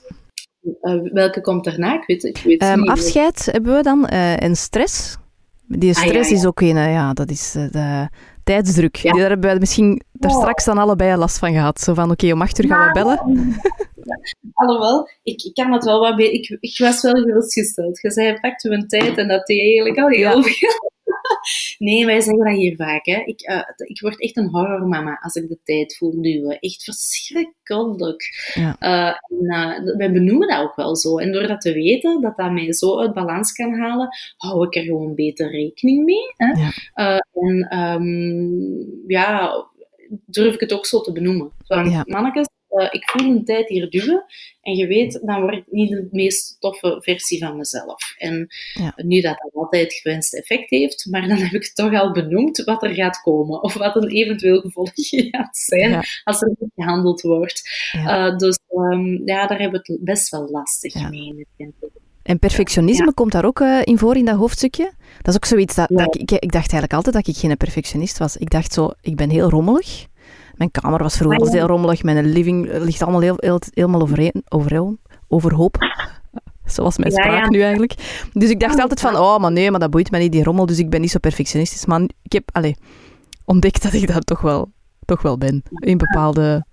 [0.82, 1.96] Uh, welke komt daarna?
[1.96, 2.90] Ik weet, ik weet um, niet.
[2.90, 5.18] Afscheid hebben we dan uh, en stress.
[5.68, 8.10] Die stress ah, ja, is ook een, ja, dat is de
[8.46, 8.96] tijdsdruk.
[8.96, 9.12] Ja.
[9.12, 11.80] Daar hebben we misschien daar straks dan allebei last van gehad.
[11.80, 13.20] Zo van, oké, okay, om acht uur gaan we bellen.
[14.54, 16.34] Alhoewel, ik, ik kan het wel wat beter.
[16.34, 18.02] Ik, ik was wel gerustgesteld.
[18.02, 20.94] Je zei, pakte een tijd en dat deed eigenlijk al heel veel.
[21.78, 23.06] Nee, wij zeggen dat hier vaak.
[23.06, 23.22] Hè.
[23.26, 26.60] Ik, uh, ik word echt een horrormama als ik de tijd voel duwen.
[26.60, 28.52] Echt verschrikkelijk.
[28.54, 28.76] Ja.
[28.80, 31.18] Uh, en, uh, wij benoemen dat ook wel zo.
[31.18, 34.76] En door dat te weten, dat dat mij zo uit balans kan halen, hou ik
[34.76, 36.34] er gewoon beter rekening mee.
[36.38, 36.48] Hè.
[36.48, 37.22] Ja.
[37.34, 39.54] en um, ja,
[40.26, 41.52] durf ik het ook zo te benoemen.
[41.64, 42.04] Van, ja.
[42.06, 44.26] mannetjes, uh, ik voel een tijd hier duwen
[44.62, 48.16] en je weet, dan word ik niet de meest toffe versie van mezelf.
[48.18, 48.94] En ja.
[48.96, 52.64] nu dat dat altijd het gewenste effect heeft, maar dan heb ik toch al benoemd
[52.64, 54.92] wat er gaat komen of wat een eventueel gevolg
[55.32, 56.04] gaat zijn ja.
[56.24, 57.62] als er niet gehandeld wordt.
[57.92, 58.32] Ja.
[58.32, 58.60] Uh, dus
[58.92, 61.48] um, ja, daar hebben we het best wel lastig mee.
[62.24, 64.92] En perfectionisme komt daar ook uh, in voor in dat hoofdstukje?
[65.18, 68.18] Dat is ook zoiets dat, dat ik, ik dacht eigenlijk altijd dat ik geen perfectionist
[68.18, 68.38] was.
[68.38, 70.06] Ik dacht zo, ik ben heel rommelig.
[70.58, 72.04] Mijn kamer was vroeger ah, heel rommelig.
[72.04, 75.78] Mijn living ligt allemaal heel, heel, helemaal overeen, overeen, overhoop.
[76.66, 77.50] Zoals mijn spraak ja, ja.
[77.50, 77.94] nu eigenlijk.
[78.34, 80.66] Dus ik dacht altijd van, oh, maar nee, maar dat boeit me niet, die rommel.
[80.66, 81.86] Dus ik ben niet zo perfectionistisch.
[81.86, 82.74] Maar ik heb allez,
[83.46, 84.72] ontdekt dat ik dat toch wel,
[85.06, 85.64] toch wel ben.
[85.80, 86.66] In bepaalde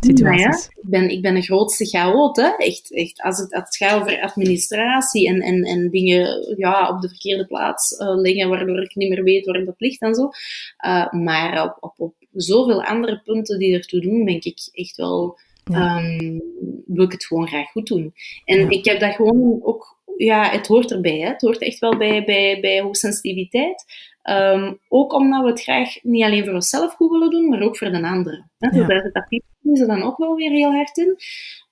[0.00, 0.66] situaties.
[0.66, 2.48] ik, ben, ik ben een grootste chaot, hè.
[2.56, 3.22] Echt, echt.
[3.22, 7.46] Als, het, als het gaat over administratie en, en, en dingen ja, op de verkeerde
[7.46, 10.30] plaats uh, leggen, waardoor ik niet meer weet waar dat ligt en zo.
[10.86, 15.38] Uh, maar op, op, op zoveel andere punten die ertoe doen, denk ik echt wel,
[15.64, 16.04] ja.
[16.04, 16.42] um,
[16.86, 18.14] wil ik het gewoon graag goed doen.
[18.44, 18.68] En ja.
[18.68, 21.18] ik heb dat gewoon ook ja, het hoort erbij.
[21.18, 21.28] Hè.
[21.28, 23.84] Het hoort echt wel bij, bij, bij hoogsensitiviteit.
[24.22, 27.76] Um, ook omdat we het graag niet alleen voor onszelf goed willen doen, maar ook
[27.76, 28.50] voor de anderen.
[28.58, 28.68] Hè.
[28.68, 31.16] Dus daar zit dat ze dan ook wel weer heel hard in.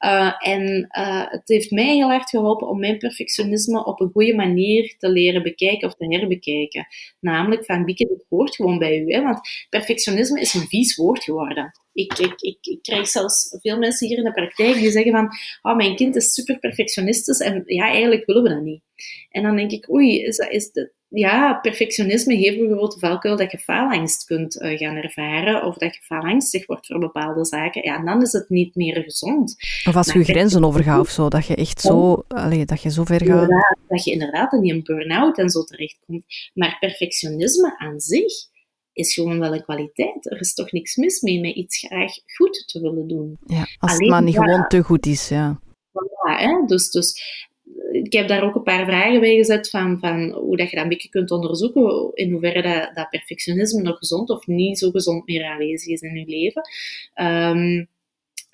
[0.04, 4.34] Uh, en uh, het heeft mij heel hard geholpen om mijn perfectionisme op een goede
[4.34, 6.86] manier te leren bekijken of te herbekijken.
[7.20, 9.12] Namelijk van, Bieke, dit hoort gewoon bij u.
[9.12, 9.22] Hè?
[9.22, 11.72] Want perfectionisme is een vies woord geworden.
[11.92, 15.28] Ik, ik, ik, ik, krijg zelfs veel mensen hier in de praktijk die zeggen van,
[15.62, 18.82] oh, mijn kind is super perfectionistisch en ja, eigenlijk willen we dat niet.
[19.30, 23.36] En dan denk ik, oei, is, dat, is dat, ja, perfectionisme heeft bijvoorbeeld de valkuil
[23.36, 27.82] dat je faalangst kunt uh, gaan ervaren of dat je faalangstig wordt voor bepaalde zaken.
[27.82, 29.54] Ja, en dan is het niet meer gezond.
[29.88, 32.90] Of als je je grenzen overgaat of zo, dat je echt zo, allee, dat je
[32.90, 33.48] zo ver gaat.
[33.48, 36.24] Ja, dat je inderdaad in een burn-out en zo terechtkomt.
[36.54, 38.32] Maar perfectionisme aan zich
[38.92, 40.30] is gewoon wel een kwaliteit.
[40.30, 43.38] Er is toch niks mis mee met iets graag goed te willen doen.
[43.46, 45.60] Ja, als Alleen, het maar niet gewoon te goed is, ja.
[45.92, 46.66] Voilà, hè?
[46.66, 47.22] Dus, dus
[47.92, 50.84] ik heb daar ook een paar vragen bij gezet van, van hoe dat je dat
[50.84, 55.26] een beetje kunt onderzoeken, in hoeverre dat, dat perfectionisme nog gezond of niet zo gezond
[55.26, 56.62] meer aanwezig is in je leven.
[57.26, 57.88] Um,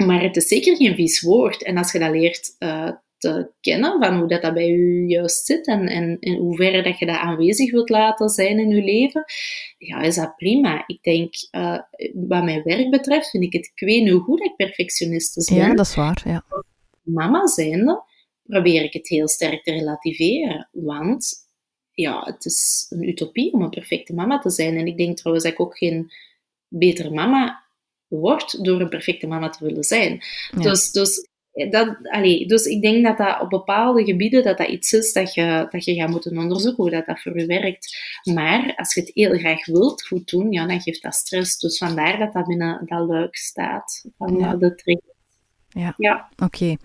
[0.07, 1.63] maar het is zeker geen vies woord.
[1.63, 5.47] En als je dat leert uh, te kennen, van hoe dat, dat bij je juist
[5.47, 9.25] zit en, en in hoeverre dat je dat aanwezig wilt laten zijn in je leven,
[9.79, 10.85] ja, is dat prima.
[10.87, 11.79] Ik denk, uh,
[12.15, 15.59] wat mijn werk betreft, vind ik het, ik weet nu hoe dat ik perfectionistisch ben.
[15.59, 16.45] Ja, dat is waar, ja.
[17.03, 18.03] Mama zijnde,
[18.47, 20.69] probeer ik het heel sterk te relativeren.
[20.73, 21.33] Want
[21.91, 24.77] ja, het is een utopie om een perfecte mama te zijn.
[24.77, 26.13] En ik denk trouwens dat ik ook geen
[26.69, 27.63] betere mama
[28.07, 30.23] word door een perfecte mama te willen zijn.
[30.57, 31.29] Dus, dus,
[31.71, 35.35] dat, allee, dus ik denk dat dat op bepaalde gebieden dat dat iets is dat
[35.35, 37.97] je, dat je gaat moeten onderzoeken hoe dat, dat voor je werkt.
[38.35, 41.59] Maar als je het heel graag wilt goed doen, ja, dan geeft dat stress.
[41.59, 44.57] Dus vandaar dat dat binnen dat luik staat van ja.
[44.57, 45.14] de trigger.
[45.75, 46.29] Ja, ja.
[46.37, 46.77] oké.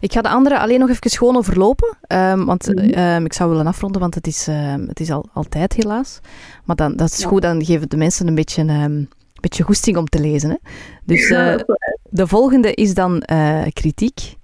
[0.00, 3.66] Ik ga de andere alleen nog even gewoon overlopen, um, want um, ik zou willen
[3.66, 6.20] afronden, want het is, um, het is al, altijd helaas.
[6.64, 7.28] Maar dan, dat is ja.
[7.28, 10.50] goed, dan geven de mensen een beetje, een beetje goesting om te lezen.
[10.50, 10.56] Hè?
[11.04, 11.56] Dus uh,
[12.02, 14.36] de volgende is dan uh, kritiek.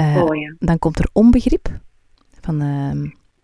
[0.00, 0.54] Uh, oh, ja.
[0.58, 1.68] Dan komt er onbegrip
[2.40, 2.58] van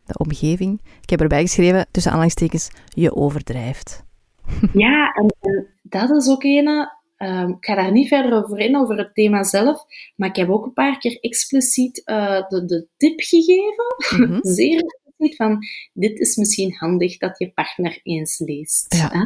[0.05, 0.81] de omgeving.
[1.01, 4.05] Ik heb erbij geschreven, tussen aanhalingstekens, je overdrijft.
[4.73, 6.89] Ja, en, en dat is ook een
[7.23, 9.85] Um, ik ga daar niet verder over in, over het thema zelf,
[10.17, 14.39] maar ik heb ook een paar keer expliciet uh, de, de, tip gegeven, mm -hmm.
[14.55, 15.59] zeer expliciet, van
[15.93, 18.95] dit is misschien handig dat je partner eens leest.
[18.95, 19.09] Ja.
[19.13, 19.25] Hè?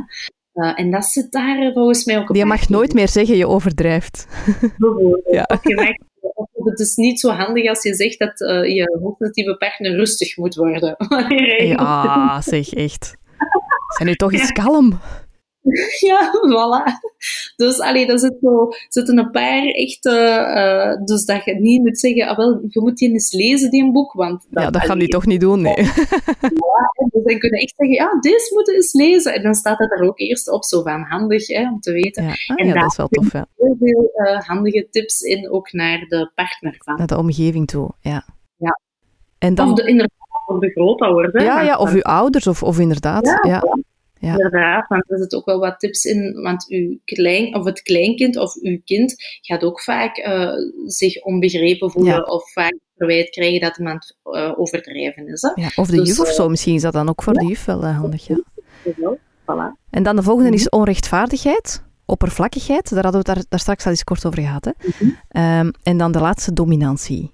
[0.54, 2.36] Uh, en dat zit daar volgens mij ook op.
[2.36, 4.26] Je mag nooit meer zeggen je overdrijft.
[4.78, 5.28] Bijvoorbeeld.
[5.30, 5.46] Ja.
[6.34, 10.36] Of het is niet zo handig als je zegt dat uh, je hoogsensitieve partner rustig
[10.36, 10.96] moet worden.
[11.76, 13.16] ja, zeg echt.
[13.96, 14.62] Zijn nu toch eens ja.
[14.62, 15.00] kalm?
[16.08, 16.82] ja, voilà.
[17.56, 20.10] Dus allee, er zit zo, zitten een paar echte...
[20.56, 23.82] Uh, dus dat je niet moet zeggen, ah, wel, je moet die eens lezen, die
[23.82, 24.46] een boek, want...
[24.50, 25.76] Dat, ja, dat gaan die toch niet doen, nee.
[25.76, 29.34] ja, dus dan kunnen echt zeggen, ja, deze moeten eens lezen.
[29.34, 32.24] En dan staat het er ook eerst op, zo van handig, hè, om te weten.
[32.24, 33.46] Ja, ah, en ja, dat is wel tof, ja.
[33.56, 36.96] heel veel uh, handige tips in, ook naar de partner van.
[36.96, 38.26] Naar de omgeving toe, ja.
[38.56, 38.80] Ja.
[39.38, 39.70] En dan...
[39.70, 41.44] Of de, inderdaad, of de grootouders.
[41.44, 43.38] Ja, ja, of uw ouders, of, of inderdaad, ja.
[43.42, 43.62] ja.
[44.24, 44.32] Ja.
[44.32, 48.36] Inderdaad, want er zitten ook wel wat tips in, want uw klein, of het kleinkind
[48.36, 50.52] of uw kind gaat ook vaak uh,
[50.86, 52.22] zich onbegrepen voelen ja.
[52.22, 55.42] of vaak verwijt krijgen dat iemand uh, overdrijven is.
[55.42, 55.62] Hè?
[55.62, 57.64] Ja, of de dus, juf of zo, misschien is dat dan ook voor de juf
[57.64, 58.26] wel handig.
[58.26, 58.40] Ja.
[59.42, 59.80] Voilà.
[59.90, 63.90] En dan de volgende is onrechtvaardigheid, oppervlakkigheid, daar hadden we het daar, daar straks al
[63.90, 64.64] eens kort over gehad.
[64.64, 64.70] Hè?
[64.76, 65.66] Mm -hmm.
[65.66, 67.32] um, en dan de laatste, dominantie.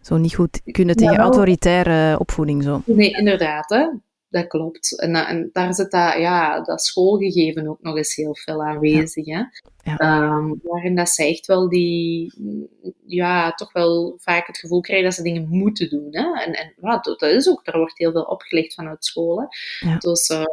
[0.00, 2.62] Zo niet goed kunnen tegen autoritaire opvoeding.
[2.62, 2.82] Zo.
[2.84, 3.68] Nee, inderdaad.
[3.68, 3.86] Hè
[4.30, 5.00] dat klopt.
[5.00, 9.26] En, en, daar zit dat, ja, dat schoolgegeven ook nog eens heel veel aanwezig.
[9.26, 9.50] Ja.
[9.82, 9.92] Hè?
[9.92, 10.26] Ja.
[10.36, 12.32] Um, waarin dat ze echt wel die,
[13.06, 16.08] ja, toch wel vaak het gevoel krijgen dat ze dingen moeten doen.
[16.10, 16.42] Hè?
[16.44, 19.12] En, en ja, dat is ook, daar wordt heel veel opgelegd vanuit?
[19.80, 19.96] Ja.
[19.98, 20.44] Dus uh,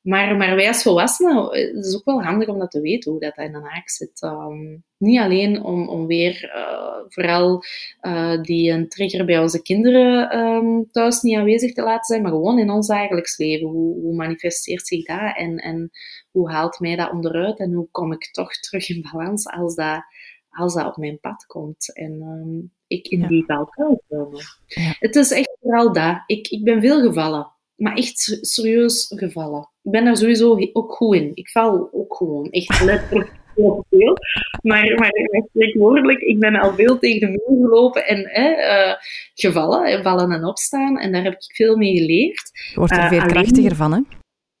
[0.00, 3.10] maar, maar wij als volwassenen, eh, het is ook wel handig om dat te weten,
[3.10, 4.22] hoe dat in de haak zit.
[4.22, 7.62] Um, niet alleen om, om weer uh, vooral
[8.02, 12.30] uh, die een trigger bij onze kinderen um, thuis niet aanwezig te laten zijn, maar
[12.30, 13.68] gewoon in ons dagelijks leven.
[13.68, 15.90] Hoe, hoe manifesteert zich dat en, en
[16.30, 20.04] hoe haalt mij dat onderuit en hoe kom ik toch terug in balans als dat,
[20.50, 21.94] als dat op mijn pad komt.
[21.94, 23.28] En um, ik in ja.
[23.28, 24.40] die valkuil komen.
[24.66, 24.94] Ja.
[24.98, 26.22] Het is echt vooral dat.
[26.26, 29.68] Ik, ik ben veel gevallen maar echt serieus gevallen.
[29.82, 31.30] Ik ben daar sowieso ook goed in.
[31.34, 34.16] Ik val ook gewoon echt letterlijk heel veel.
[34.62, 35.10] Maar, maar
[35.48, 38.94] spreekwoordelijk, ik ben al veel tegen de muur gelopen en uh,
[39.34, 40.98] gevallen, vallen en opstaan.
[40.98, 42.50] En daar heb ik veel mee geleerd.
[42.52, 44.00] Je wordt er veel uh, krachtiger van, hè?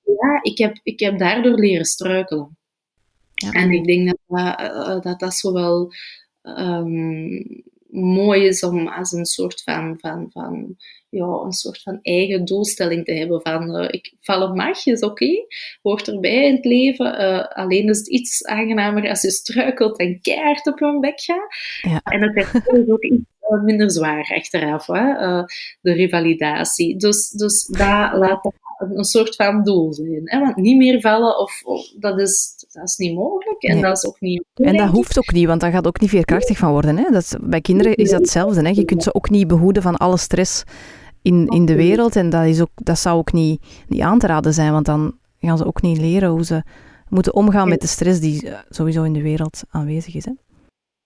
[0.04, 2.58] Ja, ik heb, ik heb daardoor leren struikelen.
[3.34, 3.52] Ja.
[3.52, 5.92] En ik denk dat dat, uh, dat, dat zowel
[6.42, 10.76] um, mooi is om als een soort van, van, van
[11.08, 15.00] ja, een soort van eigen doelstelling te hebben van uh, ik val op mag, is
[15.00, 15.46] oké,
[15.82, 17.20] hoort erbij in het leven.
[17.20, 21.54] Uh, alleen is het iets aangenamer als je struikelt en keihard op je bek gaat.
[21.80, 22.00] Ja.
[22.02, 25.12] En het is ook iets uh, minder zwaar achteraf, hè?
[25.80, 26.96] de revalidatie.
[26.96, 30.20] Dus, dus dat laat een soort van doel zijn.
[30.24, 30.40] Hè?
[30.40, 33.62] Want niet meer vallen, of, of, dat, is, dat is niet mogelijk.
[33.62, 34.44] En dat is ook niet...
[34.54, 36.96] En dat hoeft ook niet, want daar gaat ook niet veerkrachtig van worden.
[36.96, 37.10] Hè?
[37.10, 38.62] Dat is, bij kinderen is dat hetzelfde.
[38.62, 38.68] Hè?
[38.68, 40.62] Je kunt ze ook niet behoeden van alle stress
[41.22, 42.16] in, in de wereld.
[42.16, 45.14] En dat, is ook, dat zou ook niet, niet aan te raden zijn, want dan
[45.38, 46.62] gaan ze ook niet leren hoe ze
[47.08, 50.24] moeten omgaan met de stress die eh, sowieso in de wereld aanwezig is.
[50.24, 50.32] Hè?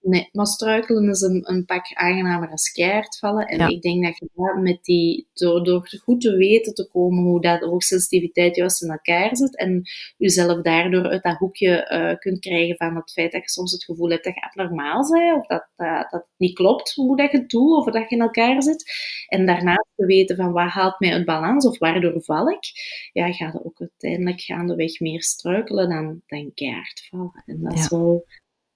[0.07, 3.47] Nee, maar struikelen is een, een pak aangenamer als keihard vallen.
[3.47, 7.41] En ik denk dat je met die, door, door goed te weten te komen hoe
[7.41, 9.83] dat hoogsensitiviteit juist in elkaar zit en
[10.17, 13.85] jezelf daardoor uit dat hoekje uh, kunt krijgen van het feit dat je soms het
[13.85, 17.31] gevoel hebt dat je abnormaal bent, of dat, dat, dat het niet klopt hoe dat
[17.31, 18.93] je het doet, of dat je in elkaar zit.
[19.29, 22.65] En daarnaast te weten van wat haalt mij uit balans, of waardoor val ik,
[23.13, 27.43] ja, ga je ook uiteindelijk gaandeweg meer struikelen dan, dan keihard vallen.
[27.47, 28.25] En dat is wel...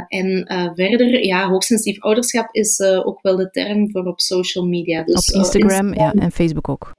[0.08, 5.02] en verder, ja, hoogsensitief ouderschap is ook wel de term voor op social media.
[5.02, 6.94] Dus, op Instagram, Instagram, ja, en Facebook ook.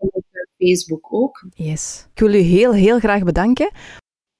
[0.58, 1.46] Facebook ook.
[1.54, 2.08] Yes.
[2.14, 3.72] Ik wil u heel, heel graag bedanken.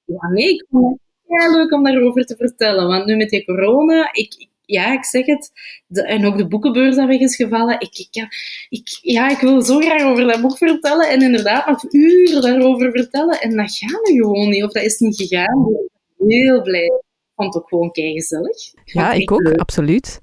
[0.04, 1.00] Ja, nee, ik vond het
[1.40, 2.86] heel leuk om daarover te vertellen.
[2.86, 5.50] Want nu met die corona, ik ja, ik zeg het.
[5.86, 7.80] De, en ook de boekenbeurs dat weg is gevallen.
[7.80, 8.28] Ik, ik,
[8.68, 11.08] ik, ja, ik wil zo graag over dat boek vertellen.
[11.08, 13.40] En inderdaad nog uren daarover vertellen.
[13.40, 14.64] En dat gaat nu gewoon niet.
[14.64, 15.68] Of dat is niet gegaan.
[15.68, 16.84] Ik ben heel blij.
[16.84, 18.56] Ik vond het ook gewoon keigezellig.
[18.84, 19.52] Ja, ik ook.
[19.56, 20.20] Absoluut.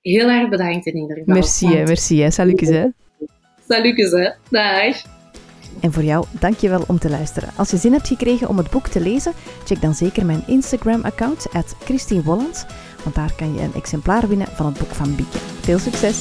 [0.00, 1.34] Heel erg bedankt in ieder geval.
[1.34, 2.20] Merci, hè, merci.
[2.20, 2.30] Hè.
[2.30, 2.86] Salutjes, hè.
[3.68, 4.30] Salutjes, hè.
[4.50, 5.14] Dag.
[5.80, 7.48] En voor jou, dankjewel om te luisteren.
[7.56, 9.32] Als je zin hebt gekregen om het boek te lezen,
[9.64, 11.46] check dan zeker mijn Instagram-account,
[11.84, 12.64] Christine Wollands
[13.06, 15.38] want daar kan je een exemplaar winnen van het boek van Bieke.
[15.60, 16.20] Veel succes!